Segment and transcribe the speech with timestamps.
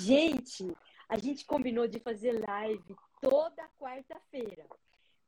[0.00, 0.74] Gente,
[1.10, 4.66] a gente combinou de fazer live toda quarta-feira.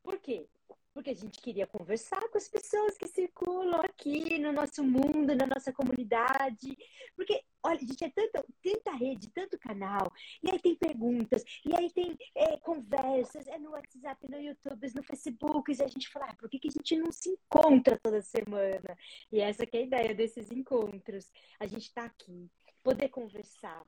[0.03, 0.49] Por quê?
[0.95, 5.47] Porque a gente queria conversar com as pessoas que circulam aqui no nosso mundo, na
[5.47, 6.75] nossa comunidade.
[7.15, 10.11] Porque, olha, a gente é tanta, tanta rede, tanto canal,
[10.43, 15.03] e aí tem perguntas, e aí tem é, conversas, é no WhatsApp, no YouTube, no
[15.03, 18.23] Facebook, e a gente fala, ah, por que, que a gente não se encontra toda
[18.23, 18.97] semana?
[19.31, 21.31] E essa é a ideia desses encontros.
[21.61, 22.51] A gente está aqui,
[22.83, 23.85] poder conversar,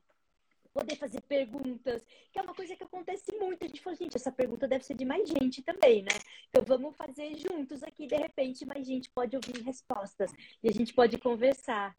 [0.75, 3.65] poder fazer perguntas, que é uma coisa que acontece muito.
[3.65, 6.19] A gente falou, gente, essa pergunta deve ser de mais gente também, né?
[6.51, 10.93] Então vamos fazer juntos aqui, de repente, mais gente pode ouvir respostas e a gente
[10.93, 11.95] pode conversar.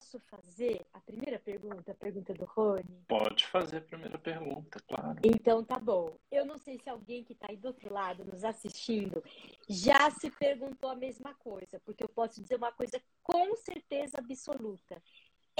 [0.00, 3.04] Posso fazer a primeira pergunta, a pergunta do Rony?
[3.06, 5.20] Pode fazer a primeira pergunta, claro.
[5.22, 6.16] Então tá bom.
[6.32, 9.22] Eu não sei se alguém que está aí do outro lado nos assistindo
[9.68, 15.00] já se perguntou a mesma coisa, porque eu posso dizer uma coisa com certeza absoluta.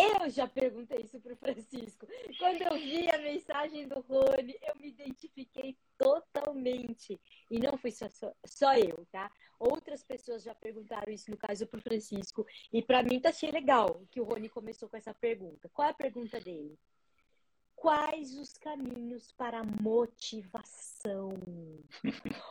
[0.01, 2.07] Eu já perguntei isso para o Francisco.
[2.39, 7.21] Quando eu vi a mensagem do Rony, eu me identifiquei totalmente.
[7.51, 9.31] E não fui só, só, só eu, tá?
[9.59, 12.47] Outras pessoas já perguntaram isso, no caso, para o Francisco.
[12.73, 15.69] E para mim tá achei legal que o Rony começou com essa pergunta.
[15.73, 16.79] Qual é a pergunta dele?
[17.77, 21.31] Quais os caminhos para a motivação?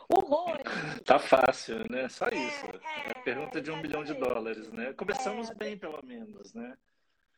[0.08, 0.62] O Rony.
[1.04, 2.08] Tá fácil, né?
[2.08, 2.66] Só é, isso.
[2.66, 4.92] É, é pergunta de um milhão de dólares, né?
[4.92, 6.76] Começamos é, bem, pelo menos, né?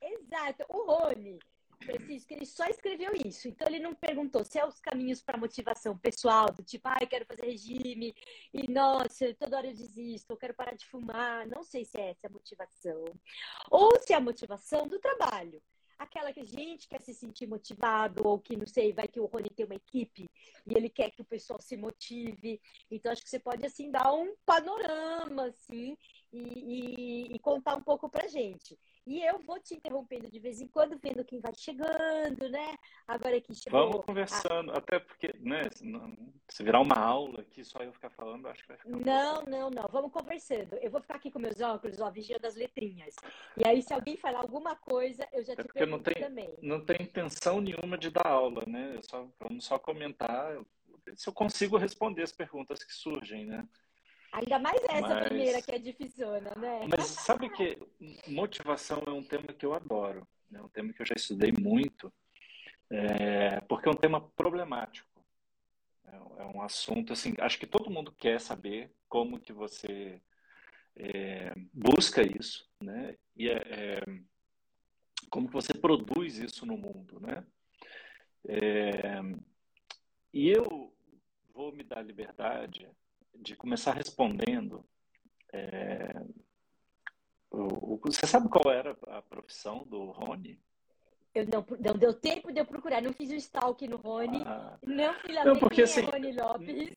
[0.02, 0.64] Exato.
[0.68, 1.38] O Rony,
[1.82, 3.48] Francisco, ele só escreveu isso.
[3.48, 7.06] Então ele não perguntou se é os caminhos para motivação pessoal, do tipo, ai, ah,
[7.06, 8.14] quero fazer regime,
[8.52, 11.46] e nossa, toda hora eu desisto, eu quero parar de fumar.
[11.46, 13.04] Não sei se é essa a motivação.
[13.70, 15.62] Ou se é a motivação do trabalho.
[15.98, 19.26] Aquela que a gente quer se sentir motivado, ou que, não sei, vai que o
[19.26, 20.28] Rony tem uma equipe
[20.66, 22.60] e ele quer que o pessoal se motive.
[22.90, 25.96] Então, acho que você pode, assim, dar um panorama, assim,
[26.32, 28.76] e, e, e contar um pouco pra gente.
[29.06, 32.76] E eu vou te interrompendo de vez em quando, vendo quem vai chegando, né?
[33.06, 33.88] Agora que chegou.
[33.88, 34.78] Vamos conversando, a...
[34.78, 35.62] até porque, né?
[36.48, 38.90] Se virar uma aula aqui, só eu ficar falando, acho que vai ficar.
[38.90, 39.88] Não, não, não.
[39.90, 40.74] Vamos conversando.
[40.76, 43.16] Eu vou ficar aqui com meus óculos, ó, vigiando as letrinhas.
[43.56, 46.58] E aí, se alguém falar alguma coisa, eu já é te pergunto não tem, também.
[46.62, 48.94] Não tem intenção nenhuma de dar aula, né?
[48.96, 50.56] Eu só, vamos só comentar
[51.16, 53.66] se eu consigo responder as perguntas que surgem, né?
[54.32, 56.86] Ainda mais essa mas, primeira que é dificilzona, né?
[56.88, 57.78] Mas sabe que
[58.26, 60.62] motivação é um tema que eu adoro, é né?
[60.62, 62.10] um tema que eu já estudei muito,
[62.88, 65.22] é, porque é um tema problemático.
[66.06, 70.18] É, é, um assunto assim, acho que todo mundo quer saber como que você
[70.96, 73.14] é, busca isso, né?
[73.36, 74.00] E é, é
[75.28, 77.46] como que você produz isso no mundo, né?
[78.48, 79.20] É,
[80.32, 80.90] e eu
[81.52, 82.88] vou me dar liberdade
[83.34, 84.84] de começar respondendo.
[85.52, 86.24] É,
[87.50, 90.60] o, o, você sabe qual era a profissão do Rony?
[91.34, 94.78] Eu não, não deu tempo de eu procurar, não fiz o stalk no Rony, ah,
[94.82, 96.92] não fui lá não, porque, é assim, Rony Lopes.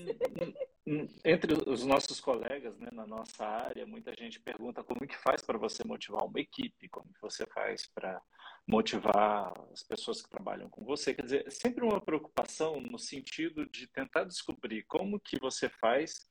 [1.23, 5.57] Entre os nossos colegas, né, na nossa área, muita gente pergunta como que faz para
[5.57, 8.21] você motivar uma equipe, como que você faz para
[8.67, 11.13] motivar as pessoas que trabalham com você.
[11.13, 16.27] Quer dizer, é sempre uma preocupação no sentido de tentar descobrir como que você faz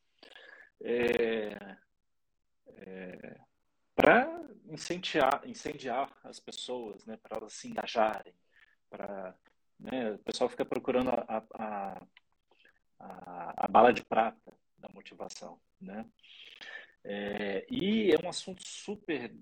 [0.82, 1.76] é,
[2.68, 3.36] é,
[3.94, 8.34] para incendiar, incendiar as pessoas, né, para elas se engajarem,
[8.90, 9.34] para
[9.78, 12.06] né, o pessoal fica procurando a, a,
[12.98, 16.06] a, a, bala de prata da motivação, né?
[17.02, 19.34] É, e é um assunto super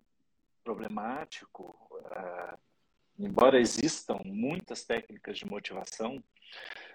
[0.64, 2.58] problemático, uh,
[3.18, 6.22] embora existam muitas técnicas de motivação,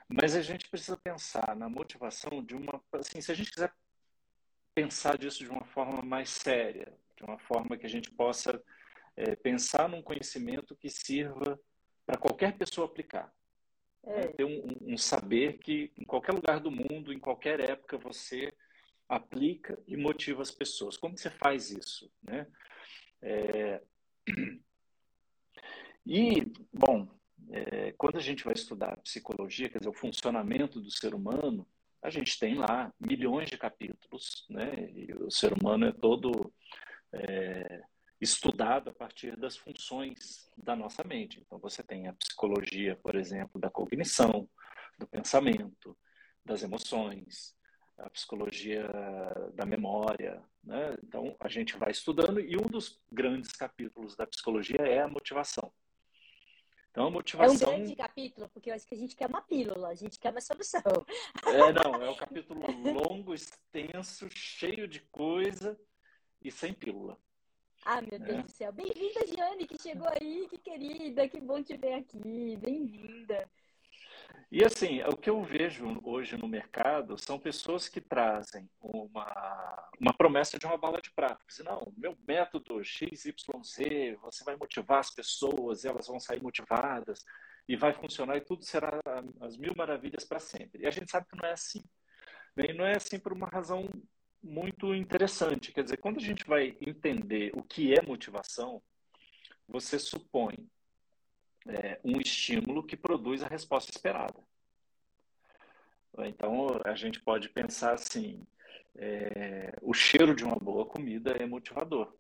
[0.08, 3.74] mas a gente precisa pensar na motivação de uma, assim, se a gente quiser
[4.74, 8.62] pensar disso de uma forma mais séria, de uma forma que a gente possa
[9.16, 11.60] é, pensar num conhecimento que sirva
[12.06, 13.34] para qualquer pessoa aplicar.
[14.04, 14.16] É.
[14.16, 14.28] Né?
[14.28, 18.54] Ter um, um, saber que em qualquer lugar do mundo, em qualquer época, você
[19.10, 20.96] aplica e motiva as pessoas.
[20.96, 22.12] Como você faz isso?
[22.22, 22.48] Né?
[23.22, 23.82] É...
[26.10, 27.06] E, bom,
[27.50, 31.68] é, quando a gente vai estudar psicologia, quer dizer, o funcionamento do ser humano,
[32.02, 34.90] a gente tem lá milhões de capítulos, né?
[34.92, 36.54] E o ser humano é todo
[37.14, 37.82] é,
[38.20, 41.42] estudado a partir das funções da nossa mente.
[41.46, 44.50] Então, você tem a psicologia, por exemplo, da cognição,
[44.98, 45.98] do pensamento,
[46.44, 47.56] das emoções,
[47.98, 48.88] a psicologia
[49.54, 50.42] da memória.
[50.64, 50.96] Né?
[51.04, 55.72] Então, a gente vai estudando e um dos grandes capítulos da psicologia é a motivação.
[56.90, 57.74] Então, a motivação...
[57.74, 60.18] É um grande capítulo, porque eu acho que a gente quer uma pílula, a gente
[60.18, 60.82] quer uma solução.
[61.46, 62.60] É, não, é um capítulo
[62.92, 65.80] longo, extenso, cheio de coisa
[66.42, 67.18] e sem pílula.
[67.86, 68.42] Ah, meu Deus é.
[68.42, 68.72] do céu.
[68.72, 72.58] Bem-vinda, Jane, que chegou aí, que querida, que bom te ver aqui.
[72.58, 73.50] Bem-vinda.
[74.52, 80.14] E assim, o que eu vejo hoje no mercado são pessoas que trazem uma, uma
[80.14, 81.44] promessa de uma bala de prata.
[81.48, 83.34] Dizem, não, meu método XYZ,
[84.22, 87.26] você vai motivar as pessoas, elas vão sair motivadas
[87.68, 89.02] e vai funcionar e tudo será
[89.42, 90.84] as mil maravilhas para sempre.
[90.84, 91.84] E a gente sabe que não é assim.
[92.56, 93.90] E não é assim por uma razão
[94.48, 95.72] muito interessante.
[95.72, 98.82] Quer dizer, quando a gente vai entender o que é motivação,
[99.68, 100.56] você supõe
[101.68, 104.40] é, um estímulo que produz a resposta esperada.
[106.20, 108.46] Então, a gente pode pensar assim:
[108.96, 112.16] é, o cheiro de uma boa comida é motivador.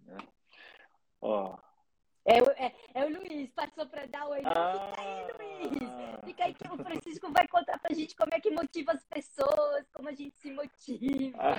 [0.00, 0.18] Né?
[1.20, 1.58] Ó,
[2.24, 4.42] é, é, é, o Luiz, passou para dar oi.
[4.44, 5.90] Ah, fica aí, Luiz.
[6.24, 9.04] Fica aí que o Francisco vai contar para a gente como é que motiva as
[9.04, 11.36] pessoas, como a gente se motiva.
[11.38, 11.56] Ah,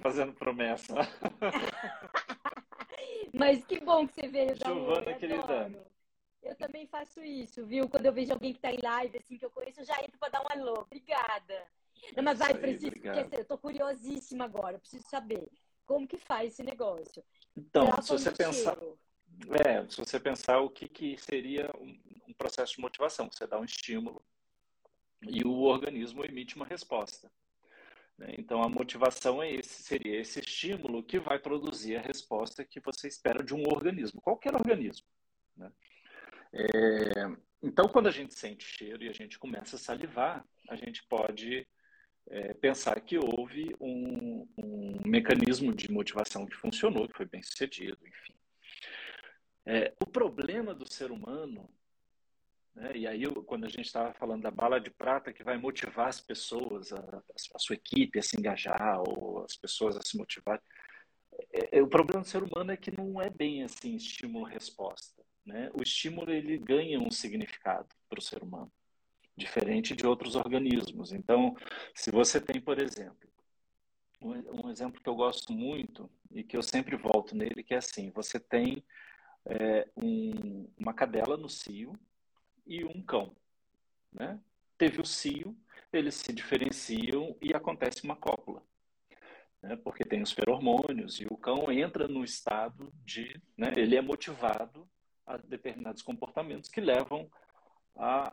[0.00, 0.94] fazendo promessa.
[3.34, 5.70] Mas que bom que você veio dar Giovana, querida.
[6.42, 7.88] Eu também faço isso, viu?
[7.88, 10.18] Quando eu vejo alguém que está em live, assim, que eu conheço, eu já entro
[10.18, 10.80] para dar um alô.
[10.80, 11.66] Obrigada.
[12.16, 15.48] Não, mas vai, Francisco, porque eu estou curiosíssima agora, eu preciso saber
[15.86, 17.24] como que faz esse negócio.
[17.56, 18.76] Então, se você pensar...
[19.66, 21.98] É, se você pensar o que, que seria um,
[22.28, 24.22] um processo de motivação, você dá um estímulo
[25.22, 27.30] e o organismo emite uma resposta.
[28.18, 28.34] Né?
[28.38, 33.08] Então, a motivação é esse, seria esse estímulo que vai produzir a resposta que você
[33.08, 35.06] espera de um organismo, qualquer organismo.
[35.56, 35.72] Né?
[36.52, 37.12] É,
[37.62, 41.66] então, quando a gente sente cheiro e a gente começa a salivar, a gente pode
[42.28, 47.98] é, pensar que houve um, um, mecanismo de motivação que funcionou, que foi bem sucedido,
[48.06, 48.34] enfim.
[49.64, 51.68] É, o problema do ser humano
[52.74, 52.96] né?
[52.96, 56.20] E aí, quando a gente estava falando da bala de prata que vai motivar as
[56.20, 57.22] pessoas, a,
[57.54, 60.60] a sua equipe a se engajar, ou as pessoas a se motivar,
[61.52, 65.22] é, é, o problema do ser humano é que não é bem assim estímulo-resposta.
[65.44, 65.70] Né?
[65.74, 68.72] O estímulo ele ganha um significado para o ser humano,
[69.36, 71.12] diferente de outros organismos.
[71.12, 71.54] Então,
[71.94, 73.28] se você tem, por exemplo,
[74.20, 77.78] um, um exemplo que eu gosto muito e que eu sempre volto nele, que é
[77.78, 78.84] assim: você tem
[79.46, 81.98] é, um, uma cadela no cio
[82.66, 83.34] e um cão.
[84.12, 84.38] Né?
[84.78, 85.56] Teve o cio,
[85.92, 88.62] eles se diferenciam e acontece uma cópula.
[89.62, 89.76] Né?
[89.76, 93.40] Porque tem os feromônios e o cão entra no estado de.
[93.56, 93.72] Né?
[93.76, 94.88] Ele é motivado
[95.26, 97.30] a determinados comportamentos que levam
[97.96, 98.32] a.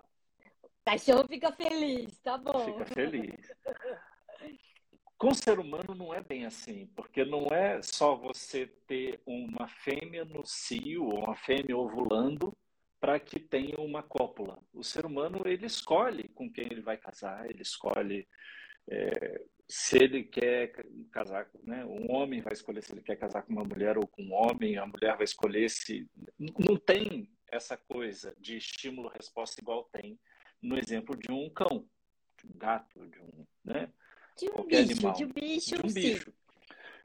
[0.85, 2.65] Cachorro fica feliz, tá bom.
[2.65, 3.51] Fica feliz.
[5.19, 9.67] Com o ser humano não é bem assim, porque não é só você ter uma
[9.67, 12.53] fêmea no cio, ou uma fêmea ovulando,
[13.01, 14.57] para que tenha uma cópula.
[14.73, 18.25] O ser humano ele escolhe com quem ele vai casar, ele escolhe
[18.89, 20.71] é, se ele quer
[21.11, 21.83] casar, né?
[21.83, 24.77] Um homem vai escolher se ele quer casar com uma mulher ou com um homem,
[24.77, 30.17] a mulher vai escolher se não tem essa coisa de estímulo-resposta igual tem
[30.61, 31.85] no exemplo de um cão,
[32.37, 33.91] de um gato, de um, né?
[34.39, 36.33] De um bicho, animal, de um bicho, de um bicho.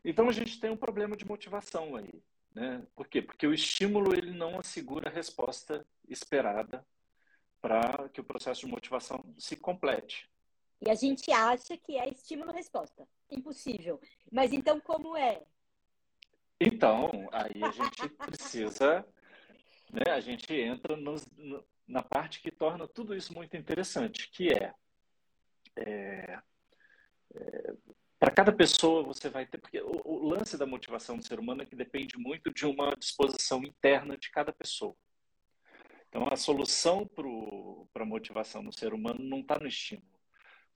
[0.04, 2.22] Então a gente tem um problema de motivação aí.
[2.54, 2.86] Né?
[2.94, 3.20] Por quê?
[3.20, 6.86] Porque o estímulo ele não assegura a resposta esperada
[7.60, 10.30] para que o processo de motivação se complete.
[10.80, 13.08] E a gente acha que é estímulo-resposta.
[13.30, 14.00] Impossível.
[14.30, 15.42] Mas então como é?
[16.60, 19.06] Então, aí a gente precisa,
[19.90, 24.52] né, a gente entra nos, no, na parte que torna tudo isso muito interessante, que
[24.52, 24.72] é,
[25.76, 26.38] é,
[27.34, 27.74] é
[28.24, 31.60] para cada pessoa você vai ter, porque o, o, lance da motivação do ser humano
[31.60, 34.96] é que depende muito de uma disposição interna de cada pessoa.
[36.08, 37.06] Então, a solução
[37.92, 40.18] para a motivação no ser humano não está no estímulo,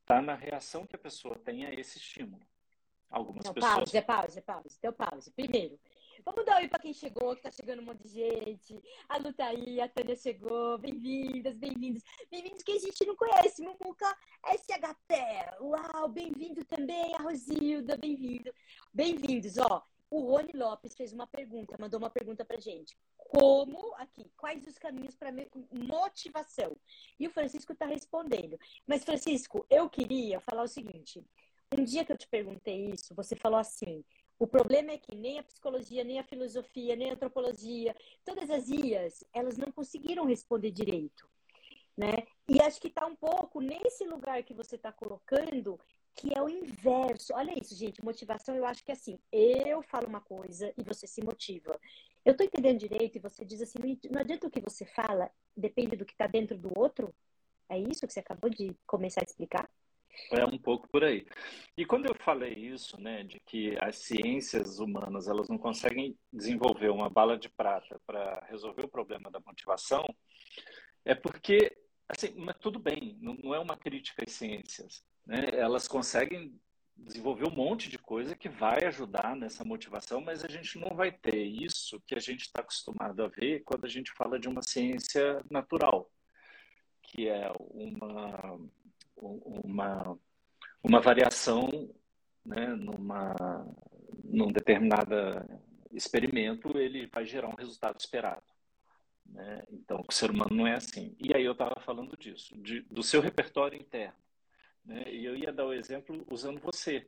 [0.00, 2.45] está na reação que a pessoa tem a esse estímulo.
[3.09, 3.75] Algumas não, pessoas.
[3.75, 4.77] Pause, pause, pause.
[4.79, 5.31] Então, pause.
[5.31, 5.81] Primeiro,
[6.25, 8.81] Vamos dar oi para quem chegou, que tá chegando um monte de gente.
[9.09, 10.77] A Lu tá aí, a Tânia chegou.
[10.79, 12.03] Bem-vindas, bem-vindos.
[12.31, 13.63] Bem-vindos que a gente não conhece.
[13.63, 14.07] Mumuca
[14.45, 15.61] SHT.
[15.61, 18.53] Uau, bem-vindo também, a Rosilda, bem-vindo.
[18.93, 19.85] Bem-vindos, ó.
[20.11, 22.97] O Rony Lopes fez uma pergunta, mandou uma pergunta pra gente.
[23.17, 25.31] Como, aqui, quais os caminhos para
[25.71, 26.77] motivação?
[27.21, 28.59] E o Francisco está respondendo.
[28.87, 31.25] Mas, Francisco, eu queria falar o seguinte.
[31.77, 34.03] Um dia que eu te perguntei isso, você falou assim:
[34.38, 38.68] o problema é que nem a psicologia, nem a filosofia, nem a antropologia, todas as
[38.68, 41.28] IAs, elas não conseguiram responder direito,
[41.97, 42.26] né?
[42.49, 45.78] E acho que está um pouco nesse lugar que você está colocando,
[46.14, 47.35] que é o inverso.
[47.35, 48.04] Olha isso, gente.
[48.04, 51.78] Motivação, eu acho que é assim: eu falo uma coisa e você se motiva.
[52.25, 53.78] Eu estou entendendo direito e você diz assim:
[54.11, 57.12] não adianta o que você fala, depende do que está dentro do outro.
[57.68, 59.68] É isso que você acabou de começar a explicar?
[60.33, 61.27] É um pouco por aí.
[61.77, 66.91] E quando eu falei isso, né, de que as ciências humanas elas não conseguem desenvolver
[66.91, 70.05] uma bala de prata para resolver o problema da motivação,
[71.05, 71.77] é porque,
[72.09, 75.47] assim, mas tudo bem, não, não é uma crítica às ciências, né?
[75.55, 76.61] Elas conseguem
[76.99, 81.13] desenvolver um monte de coisa que vai ajudar nessa motivação, mas a gente não vai
[81.13, 84.63] ter isso que a gente está acostumado a ver quando a gente fala de uma
[84.63, 86.11] ciência natural,
[87.03, 88.59] que é uma
[89.21, 90.19] uma,
[90.83, 91.69] uma variação
[92.45, 93.35] né, numa
[94.25, 95.15] num determinado
[95.93, 98.43] experimento, ele vai gerar um resultado esperado.
[99.27, 99.63] Né?
[99.71, 101.17] Então, o ser humano não é assim.
[101.19, 104.19] E aí eu estava falando disso, de, do seu repertório interno.
[104.85, 105.05] Né?
[105.11, 107.07] E eu ia dar o exemplo usando você.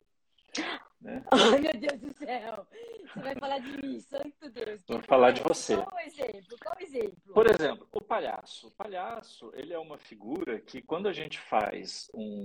[1.00, 1.23] Né?
[1.31, 2.67] Ai, meu Deus do céu!
[3.14, 4.83] Você vai falar de mim, santo Deus.
[4.87, 5.76] Vou falar de você.
[5.76, 6.57] Qual o exemplo?
[6.62, 7.35] Qual o exemplo?
[7.35, 8.67] Por exemplo, palhaço.
[8.67, 12.43] O palhaço, ele é uma figura que quando a gente faz um,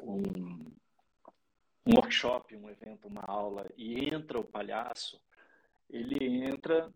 [0.00, 0.22] um,
[1.86, 5.20] um workshop, um evento, uma aula, e entra o palhaço,
[5.90, 6.90] ele entra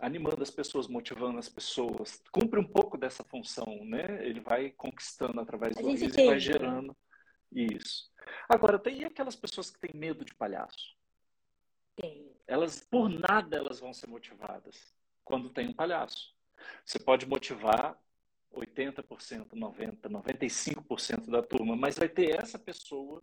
[0.00, 2.22] animando as pessoas, motivando as pessoas.
[2.30, 4.24] Cumpre um pouco dessa função, né?
[4.24, 6.38] Ele vai conquistando através do riso e vai né?
[6.38, 6.96] gerando
[7.50, 8.08] isso.
[8.48, 10.96] Agora, tem aquelas pessoas que têm medo de palhaço?
[11.96, 12.30] Tem.
[12.46, 14.94] Elas, por nada, elas vão ser motivadas
[15.30, 16.34] quando tem um palhaço.
[16.84, 17.96] Você pode motivar
[18.52, 23.22] 80%, 90%, 95% da turma, mas vai ter essa pessoa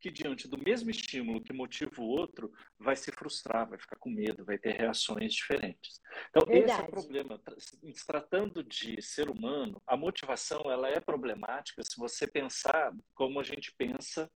[0.00, 4.08] que, diante do mesmo estímulo que motiva o outro, vai se frustrar, vai ficar com
[4.08, 6.00] medo, vai ter reações diferentes.
[6.30, 6.72] Então, Verdade.
[6.72, 7.42] esse é o problema.
[7.58, 13.42] Se tratando de ser humano, a motivação ela é problemática se você pensar como a
[13.42, 14.30] gente pensa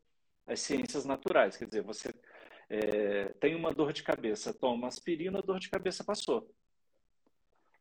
[0.47, 1.57] as ciências naturais.
[1.57, 2.15] Quer dizer, você
[2.69, 6.47] é, tem uma dor de cabeça, toma aspirina, a dor de cabeça passou.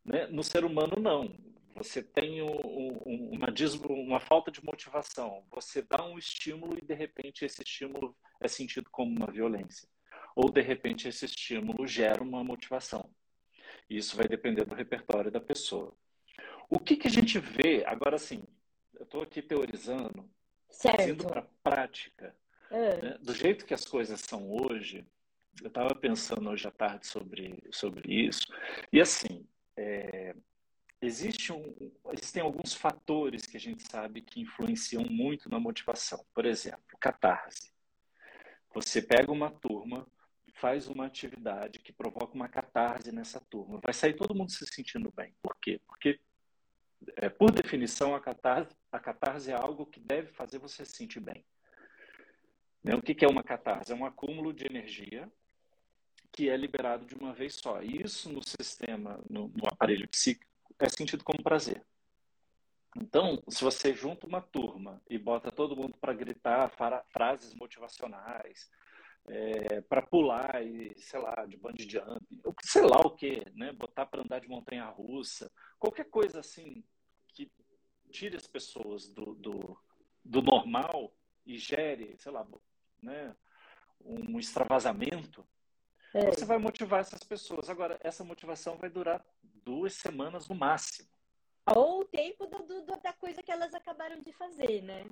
[0.08, 0.26] Né?
[0.28, 1.36] No ser humano, não
[1.78, 3.54] você tem um, um, uma,
[3.90, 8.90] uma falta de motivação, você dá um estímulo e de repente esse estímulo é sentido
[8.92, 9.88] como uma violência.
[10.36, 13.10] Ou de repente esse estímulo gera uma motivação.
[13.90, 15.96] Isso vai depender do repertório da pessoa.
[16.70, 18.44] O que, que a gente vê, agora sim,
[18.96, 20.30] eu estou aqui teorizando,
[20.70, 21.10] certo.
[21.10, 22.36] indo para a prática.
[22.70, 23.02] É.
[23.02, 23.18] Né?
[23.22, 25.08] Do jeito que as coisas são hoje,
[25.62, 28.46] eu estava pensando hoje à tarde sobre, sobre isso,
[28.92, 29.48] e assim,
[29.78, 30.36] é,
[31.00, 36.26] Existe um, existem alguns fatores que a gente sabe que influenciam muito na motivação.
[36.34, 37.72] Por exemplo, catarse.
[38.74, 40.08] Você pega uma turma,
[40.56, 43.80] faz uma atividade que provoca uma catarse nessa turma.
[43.84, 45.36] Vai sair todo mundo se sentindo bem.
[45.40, 45.80] Por quê?
[45.86, 46.20] Porque,
[47.16, 51.20] é, por definição, a catarse, a catarse é algo que deve fazer você se sentir
[51.20, 51.46] bem.
[52.84, 52.96] Né?
[52.96, 53.92] O que é uma catarse?
[53.92, 55.32] É um acúmulo de energia
[56.38, 57.82] que é liberado de uma vez só.
[57.82, 60.46] E isso no sistema, no, no aparelho psíquico,
[60.78, 61.84] é sentido como prazer.
[62.96, 66.72] Então, se você junta uma turma e bota todo mundo para gritar
[67.10, 68.70] frases motivacionais,
[69.26, 73.72] é, para pular e, sei lá, de bungee jump, ou sei lá o que, né?
[73.72, 76.84] Botar para andar de montanha russa, qualquer coisa assim
[77.30, 77.52] que
[78.12, 79.76] tire as pessoas do, do,
[80.24, 81.12] do normal
[81.48, 82.46] e gere, sei lá,
[83.02, 83.36] né?
[84.00, 85.44] um extravasamento,
[86.14, 86.32] é.
[86.32, 87.70] Você vai motivar essas pessoas.
[87.70, 89.24] Agora, essa motivação vai durar
[89.64, 91.08] duas semanas no máximo.
[91.76, 95.06] Ou o tempo do, do, da coisa que elas acabaram de fazer, né?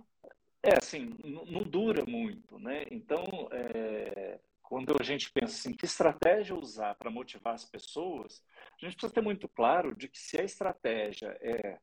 [0.64, 2.86] É, assim, não, dura muito, né?
[2.90, 8.44] Então, é, quando a gente pensa assim, que estratégia usar para motivar as pessoas,
[8.82, 11.78] a gente precisa ter muito claro de que se a estratégia é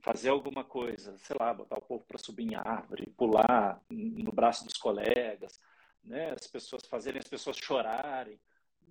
[0.00, 4.64] fazer alguma coisa, sei lá, botar o povo para subir em árvore, pular no braço
[4.64, 5.60] dos colegas,
[6.02, 6.30] né?
[6.30, 8.40] As pessoas fazerem as pessoas chorarem,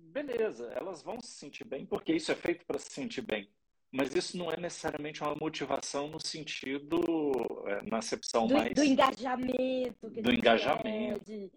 [0.02, 3.48] beleza, elas vão se sentir bem, porque isso é feito para se sentir bem.
[3.90, 7.00] Mas isso não é necessariamente uma motivação no sentido,
[7.66, 8.72] é, na acepção do, mais.
[8.72, 10.10] Do engajamento.
[10.10, 11.24] do engajamento.
[11.24, 11.52] Pede.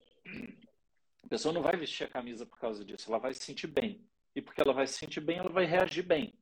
[1.24, 4.06] A pessoa não vai vestir a camisa por causa disso, ela vai se sentir bem.
[4.36, 6.38] E porque ela vai se sentir bem, ela vai reagir bem.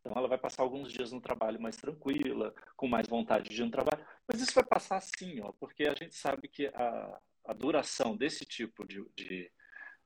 [0.00, 3.64] Então ela vai passar alguns dias no trabalho mais tranquila, com mais vontade de ir
[3.64, 4.06] no trabalho.
[4.28, 8.44] Mas isso vai passar sim, ó, porque a gente sabe que a, a duração desse
[8.44, 9.50] tipo de, de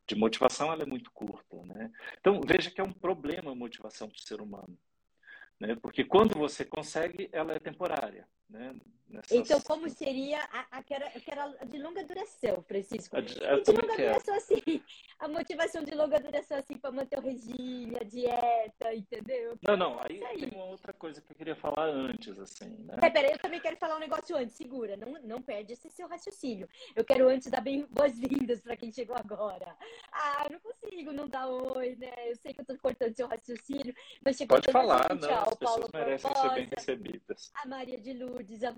[0.08, 1.62] de motivação ela é muito curta.
[1.64, 1.92] Né?
[2.18, 4.76] Então, veja que é um problema a motivação do ser humano.
[5.60, 5.76] Né?
[5.76, 8.26] Porque quando você consegue, ela é temporária.
[8.48, 8.74] né?
[9.10, 9.32] Nessas...
[9.32, 13.16] Então, como seria a, aquela, aquela de longa duração, Francisco?
[13.16, 14.60] A de, a, de longa duração, assim,
[15.18, 19.58] a motivação de longa duração, assim, para manter o regime, a dieta, entendeu?
[19.66, 22.96] Não, não, aí, aí, tem uma outra coisa que eu queria falar antes, assim, né?
[23.00, 26.06] É, peraí, eu também quero falar um negócio antes, segura, não, não perde esse seu
[26.06, 26.68] raciocínio.
[26.94, 29.74] Eu quero antes dar bem boas-vindas para quem chegou agora.
[30.12, 32.12] Ah, eu não consigo não dar oi, né?
[32.30, 35.42] Eu sei que eu tô cortando seu raciocínio, mas chegou Pode falar, gente, não, ó,
[35.42, 37.50] as pessoas Paulo merecem ser bem recebidas.
[37.54, 38.72] A Maria de Lourdes, a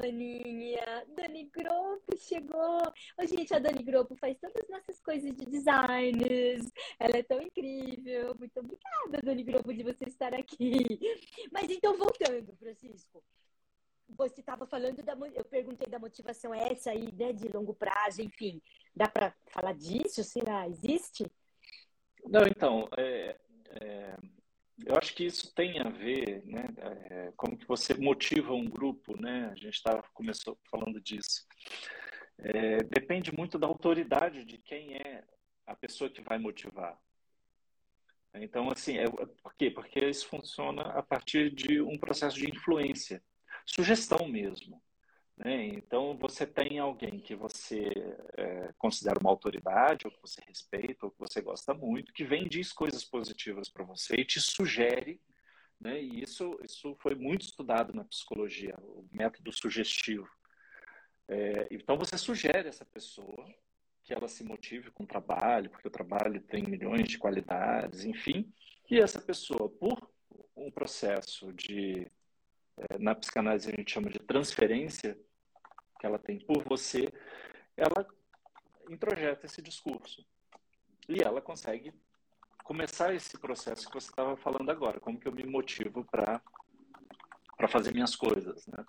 [1.14, 2.82] Dani Grupo chegou.
[3.18, 6.70] Ô, gente, a Dani Grupo faz todas as nossas coisas de designers.
[6.99, 8.34] Ela é tão incrível.
[8.38, 10.99] Muito obrigada, Dani Grupo, de você estar aqui.
[11.52, 13.22] Mas então, voltando, Francisco.
[14.16, 15.12] Você estava falando da.
[15.34, 18.60] Eu perguntei da motivação essa aí, né, de longo prazo, enfim.
[18.94, 20.25] Dá para falar disso?
[20.25, 20.66] Será?
[20.68, 21.30] Existe?
[22.26, 23.37] Não, então, é,
[23.80, 24.16] é,
[24.87, 29.20] eu acho que isso tem a ver, né, é, como que você motiva um grupo,
[29.20, 29.50] né?
[29.52, 31.46] A gente estava começou falando disso.
[32.38, 35.25] É, depende muito da autoridade de quem é
[35.66, 36.99] a pessoa que vai motivar.
[38.34, 39.04] Então, assim, é,
[39.42, 39.70] por quê?
[39.70, 43.22] Porque isso funciona a partir de um processo de influência,
[43.66, 44.80] sugestão mesmo.
[45.42, 45.68] Né?
[45.68, 47.90] Então, você tem alguém que você
[48.37, 52.44] é, considera uma autoridade, ou que você respeita, ou que você gosta muito, que vem
[52.44, 55.18] e diz coisas positivas para você e te sugere.
[55.80, 56.02] Né?
[56.02, 60.28] E isso, isso foi muito estudado na psicologia, o método sugestivo.
[61.26, 63.49] É, então, você sugere essa pessoa
[64.04, 68.52] que ela se motive com o trabalho, porque o trabalho tem milhões de qualidades, enfim,
[68.90, 70.11] e essa pessoa, por
[70.54, 72.06] um processo de,
[72.76, 75.16] é, na psicanálise a gente chama de transferência,
[76.00, 77.12] que ela tem por você,
[77.76, 78.07] ela
[78.88, 80.25] introjeta esse discurso.
[81.09, 81.92] E ela consegue
[82.64, 86.40] começar esse processo que você estava falando agora, como que eu me motivo para
[87.57, 88.87] para fazer minhas coisas, né?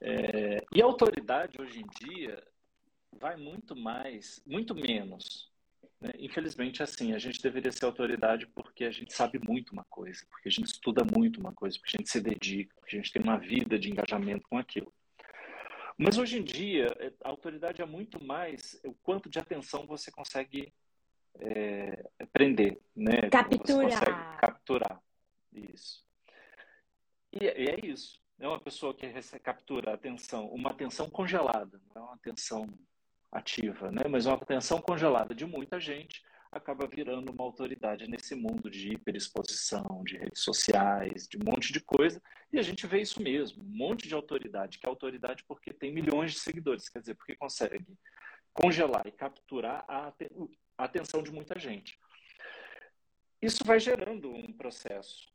[0.00, 2.40] É, e a autoridade hoje em dia
[3.18, 5.50] vai muito mais, muito menos.
[6.00, 6.12] Né?
[6.20, 10.48] Infelizmente, assim, a gente deveria ser autoridade porque a gente sabe muito uma coisa, porque
[10.48, 13.20] a gente estuda muito uma coisa, porque a gente se dedica, porque a gente tem
[13.20, 14.92] uma vida de engajamento com aquilo.
[16.02, 20.10] Mas hoje em dia, é, a autoridade é muito mais o quanto de atenção você
[20.10, 20.72] consegue
[21.38, 23.28] é, prender, né?
[23.30, 23.66] Capturar.
[23.66, 25.02] Você consegue capturar.
[25.52, 26.02] Isso.
[27.30, 28.18] E, e é isso.
[28.38, 29.06] É uma pessoa que
[29.40, 32.66] captura a atenção, uma atenção congelada, não é uma atenção
[33.30, 34.04] ativa, né?
[34.08, 40.02] mas uma atenção congelada de muita gente acaba virando uma autoridade nesse mundo de hiperexposição,
[40.04, 42.20] de redes sociais, de um monte de coisa.
[42.52, 45.92] E a gente vê isso mesmo, um monte de autoridade, que é autoridade porque tem
[45.92, 47.86] milhões de seguidores, quer dizer, porque consegue
[48.52, 50.12] congelar e capturar a
[50.76, 51.96] atenção de muita gente.
[53.40, 55.32] Isso vai gerando um processo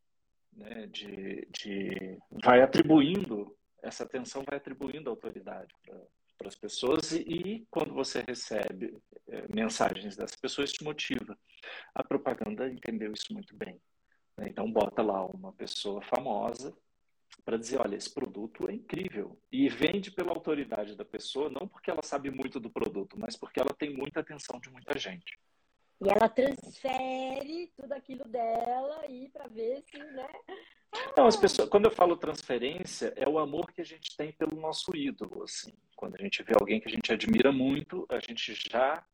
[0.52, 2.20] né, de, de.
[2.44, 5.74] vai atribuindo, essa atenção vai atribuindo autoridade
[6.38, 11.38] para as pessoas e, e, quando você recebe é, mensagens dessas pessoas te motiva.
[11.94, 13.80] A propaganda entendeu isso muito bem.
[14.38, 14.48] Né?
[14.50, 16.76] Então bota lá uma pessoa famosa
[17.44, 21.92] para dizer, olha, esse produto é incrível e vende pela autoridade da pessoa, não porque
[21.92, 25.38] ela sabe muito do produto, mas porque ela tem muita atenção de muita gente.
[26.02, 30.28] E ela transfere tudo aquilo dela e para ver se, né?
[31.16, 34.60] Não, as pessoas, quando eu falo transferência, é o amor que a gente tem pelo
[34.60, 35.74] nosso ídolo, assim.
[35.96, 39.06] Quando a gente vê alguém que a gente admira muito, a gente já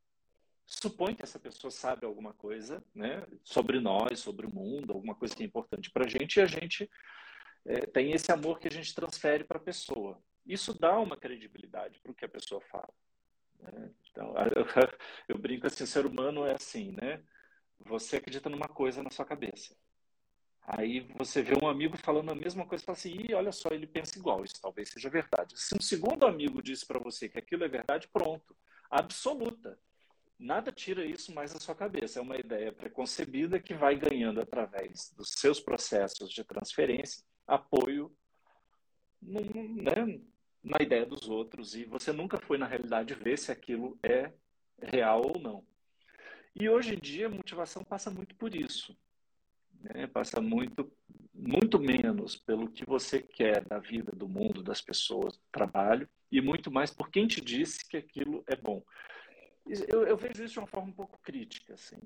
[0.65, 5.35] supõe que essa pessoa sabe alguma coisa, né, sobre nós, sobre o mundo, alguma coisa
[5.35, 6.89] que é importante para a gente, e a gente
[7.65, 10.21] é, tem esse amor que a gente transfere para a pessoa.
[10.45, 12.91] Isso dá uma credibilidade para o que a pessoa fala.
[13.61, 13.91] Né?
[14.11, 14.33] Então,
[15.27, 17.23] eu, brinco assim, o ser humano é assim, né?
[17.85, 19.75] Você acredita numa coisa na sua cabeça.
[20.63, 23.69] Aí você vê um amigo falando a mesma coisa e fala assim, Ih, olha só,
[23.69, 25.59] ele pensa igual, isso talvez seja verdade.
[25.59, 28.55] Se um segundo amigo disse para você que aquilo é verdade, pronto,
[28.89, 29.79] absoluta.
[30.37, 32.19] Nada tira isso mais da sua cabeça.
[32.19, 38.15] É uma ideia preconcebida que vai ganhando através dos seus processos de transferência, apoio
[39.21, 40.19] né,
[40.63, 41.75] na ideia dos outros.
[41.75, 44.31] E você nunca foi, na realidade, ver se aquilo é
[44.81, 45.63] real ou não.
[46.55, 48.95] E hoje em dia a motivação passa muito por isso
[49.83, 50.07] né?
[50.07, 50.91] passa muito,
[51.33, 56.41] muito menos pelo que você quer da vida, do mundo, das pessoas, do trabalho, e
[56.41, 58.83] muito mais por quem te disse que aquilo é bom.
[59.87, 61.97] Eu, eu vejo isso de uma forma um pouco crítica, assim.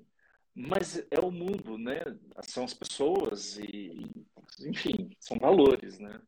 [0.54, 2.02] Mas é o mundo, né?
[2.42, 4.10] São as pessoas e,
[4.60, 6.20] enfim, são valores, né?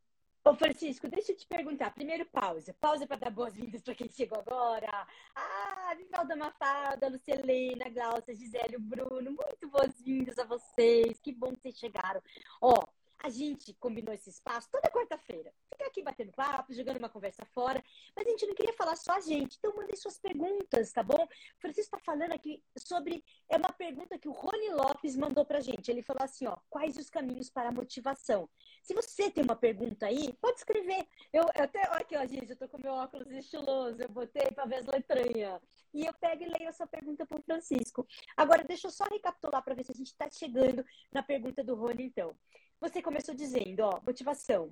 [0.49, 1.93] Ô, Francisco, deixa eu te perguntar.
[1.93, 2.73] Primeiro, pausa.
[2.81, 5.07] Pausa para dar boas-vindas para quem chegou agora.
[5.35, 9.31] Ah, Vivalda Mafalda, Lucelena, Glaucia, Gisele, Bruno.
[9.31, 11.19] Muito boas-vindas a vocês.
[11.21, 12.23] Que bom que vocês chegaram.
[12.63, 12.83] Ó,
[13.21, 15.53] a gente combinou esse espaço toda quarta-feira.
[15.71, 17.83] Ficar aqui batendo papo, jogando uma conversa fora.
[18.15, 19.57] Mas a gente não queria falar só a gente.
[19.59, 21.25] Então, mandem suas perguntas, tá bom?
[21.25, 23.25] O Francisco está falando aqui sobre.
[23.49, 25.91] É uma pergunta que o Rony Lopes mandou pra gente.
[25.91, 28.49] Ele falou assim: ó, quais os caminhos para a motivação?
[28.83, 31.07] Se você tem uma pergunta aí, pode escrever.
[31.33, 31.83] Eu, eu até.
[31.89, 34.01] Aqui, ó, gente, eu tô com meu óculos estiloso.
[34.01, 35.61] Eu botei para ver as letranhas.
[35.93, 38.07] E eu pego e leio essa pergunta pro Francisco.
[38.37, 41.75] Agora, deixa eu só recapitular para ver se a gente está chegando na pergunta do
[41.75, 42.37] Rony, então.
[42.81, 44.71] Você começou dizendo, ó, motivação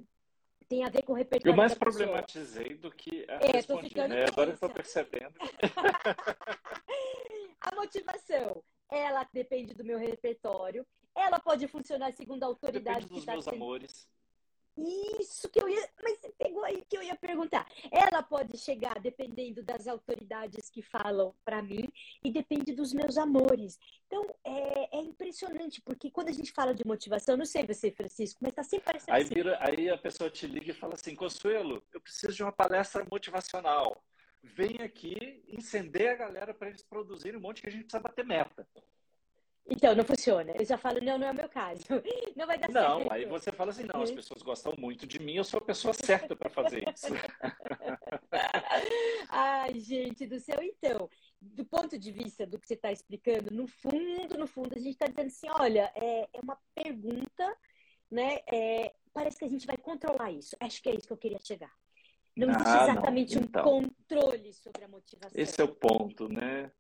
[0.69, 1.53] tem a ver com o repertório.
[1.53, 4.25] Eu mais problematizei do que é, respondi, né?
[4.29, 5.35] Agora eu estou percebendo.
[7.61, 10.87] a motivação, ela depende do meu repertório.
[11.14, 13.57] Ela pode funcionar segundo a autoridade depende dos que tá meus sendo...
[13.57, 14.09] amores.
[14.77, 15.89] Isso que eu ia.
[16.03, 17.67] Mas você pegou aí que eu ia perguntar.
[17.91, 21.89] Ela pode chegar dependendo das autoridades que falam para mim
[22.23, 23.79] e depende dos meus amores.
[24.07, 28.39] Então é, é, impressionante, porque quando a gente fala de motivação, não sei você, Francisco,
[28.43, 29.35] mas tá sempre parecendo aí, assim.
[29.35, 33.07] vira, aí a pessoa te liga e fala assim: Consuelo, eu preciso de uma palestra
[33.11, 33.97] motivacional.
[34.43, 38.25] Vem aqui incender a galera para eles produzirem um monte que a gente precisa bater
[38.25, 38.69] meta.
[39.68, 40.52] Então, não funciona.
[40.52, 41.83] Eu já falo, não, não é o meu caso.
[42.37, 43.12] Não vai dar não, certo.
[43.12, 45.94] aí você fala assim, não, as pessoas gostam muito de mim, eu sou a pessoa
[45.94, 47.07] certa para fazer isso.
[49.31, 50.59] Ai, gente do céu.
[50.62, 51.09] Então,
[51.40, 54.90] do ponto de vista do que você está explicando, no fundo, no fundo, a gente
[54.90, 57.57] está dizendo assim, olha, é, é uma pergunta,
[58.11, 58.40] né?
[58.52, 60.55] É, parece que a gente vai controlar isso.
[60.61, 61.72] Acho que é isso que eu queria chegar.
[62.37, 62.83] Não existe Ah, não.
[62.92, 63.79] exatamente Então.
[63.79, 65.40] um controle sobre a motivação.
[65.40, 66.70] Esse é o ponto, né?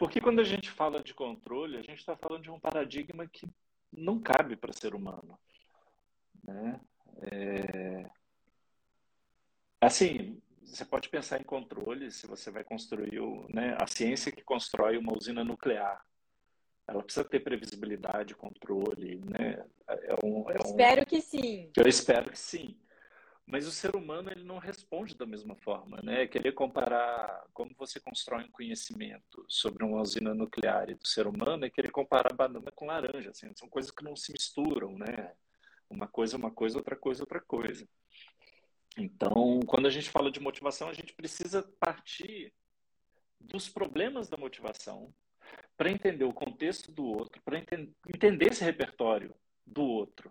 [0.00, 3.46] Porque quando a gente fala de controle, a gente está falando de um paradigma que
[3.92, 5.38] não cabe para ser humano,
[6.42, 6.80] né?
[7.30, 8.10] É...
[9.78, 14.42] Assim, você pode pensar em controle se você vai construir o, né, a ciência que
[14.42, 16.02] constrói uma usina nuclear.
[16.88, 19.62] Ela precisa ter previsibilidade, controle, né?
[19.86, 21.70] É um, é um- Espero que sim.
[21.76, 22.74] eu espero que sim.
[23.50, 26.26] Mas o ser humano ele não responde da mesma forma, né?
[26.26, 31.64] Querer comparar como você constrói um conhecimento sobre uma usina nuclear e do ser humano
[31.64, 35.32] é querer comparar banana com laranja, assim, são coisas que não se misturam, né?
[35.88, 37.88] Uma coisa é uma coisa, outra coisa é outra coisa.
[38.96, 42.52] Então, quando a gente fala de motivação, a gente precisa partir
[43.40, 45.12] dos problemas da motivação
[45.76, 49.34] para entender o contexto do outro, para enten- entender esse repertório
[49.66, 50.30] do outro,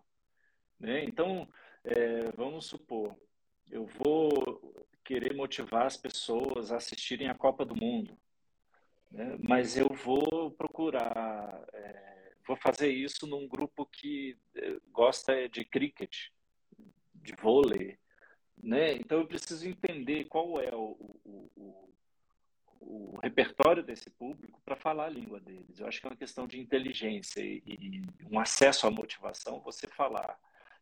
[0.79, 1.03] né?
[1.03, 1.49] Então,
[1.83, 3.15] é, vamos supor,
[3.71, 8.17] eu vou querer motivar as pessoas a assistirem a Copa do Mundo,
[9.11, 9.37] né?
[9.41, 16.27] Mas eu vou procurar, é, vou fazer isso num grupo que é, gosta de cricket,
[17.15, 17.97] de vôlei,
[18.61, 18.93] né?
[18.93, 21.89] Então eu preciso entender qual é o, o, o,
[22.81, 25.79] o repertório desse público para falar a língua deles.
[25.79, 29.87] Eu acho que é uma questão de inteligência e, e um acesso à motivação, você
[29.87, 30.37] falar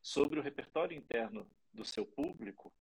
[0.07, 2.73] sobre o repertório interno do seu público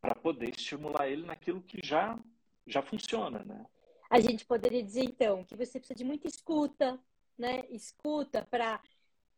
[0.00, 2.18] para poder estimular ele naquilo que já
[2.66, 3.66] já funciona, né?
[4.10, 6.98] A gente poderia dizer, então, que você precisa de muita escuta,
[7.36, 7.64] né?
[7.68, 8.80] Escuta para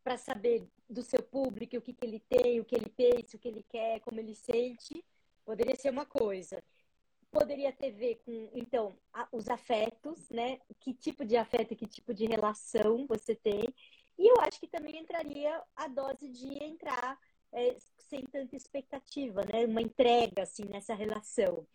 [0.01, 3.39] para saber do seu público o que, que ele tem, o que ele pensa, o
[3.39, 5.03] que ele quer, como ele sente.
[5.43, 6.63] Poderia ser uma coisa.
[7.29, 10.59] Poderia ter ver com, então, a- os afetos, né?
[10.79, 13.67] Que tipo de afeto, que tipo de relação você tem.
[14.19, 17.17] E eu acho que também entraria a dose de entrar
[17.53, 19.65] é, sem tanta expectativa, né?
[19.65, 21.65] Uma entrega, assim, nessa relação.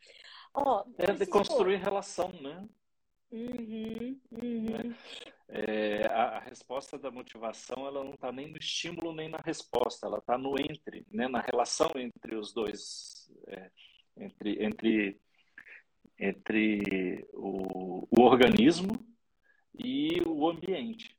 [0.53, 2.69] Ó, É de construir relação, né?
[3.33, 4.95] Uhum, uhum.
[5.49, 10.07] É, a, a resposta da motivação ela não está nem no estímulo nem na resposta,
[10.07, 11.27] ela está no entre, né?
[11.27, 13.71] Na relação entre os dois, é,
[14.19, 15.21] entre entre
[16.19, 19.05] entre o, o organismo
[19.77, 21.17] e o ambiente.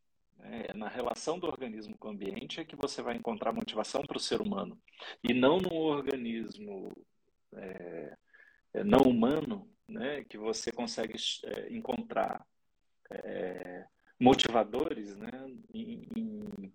[0.52, 4.18] É na relação do organismo com o ambiente é que você vai encontrar motivação para
[4.18, 4.80] o ser humano
[5.24, 6.92] e não no organismo
[7.54, 8.18] é,
[8.74, 10.24] é, não humano, né?
[10.26, 12.46] Que você consegue é, encontrar
[13.10, 13.86] é,
[14.20, 15.32] motivadores, né?
[15.74, 16.74] Em, em,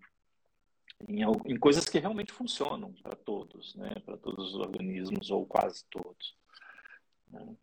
[1.09, 3.94] em, em coisas que realmente funcionam para todos, né?
[4.04, 6.37] Para todos os organismos ou quase todos.
[7.28, 7.56] né?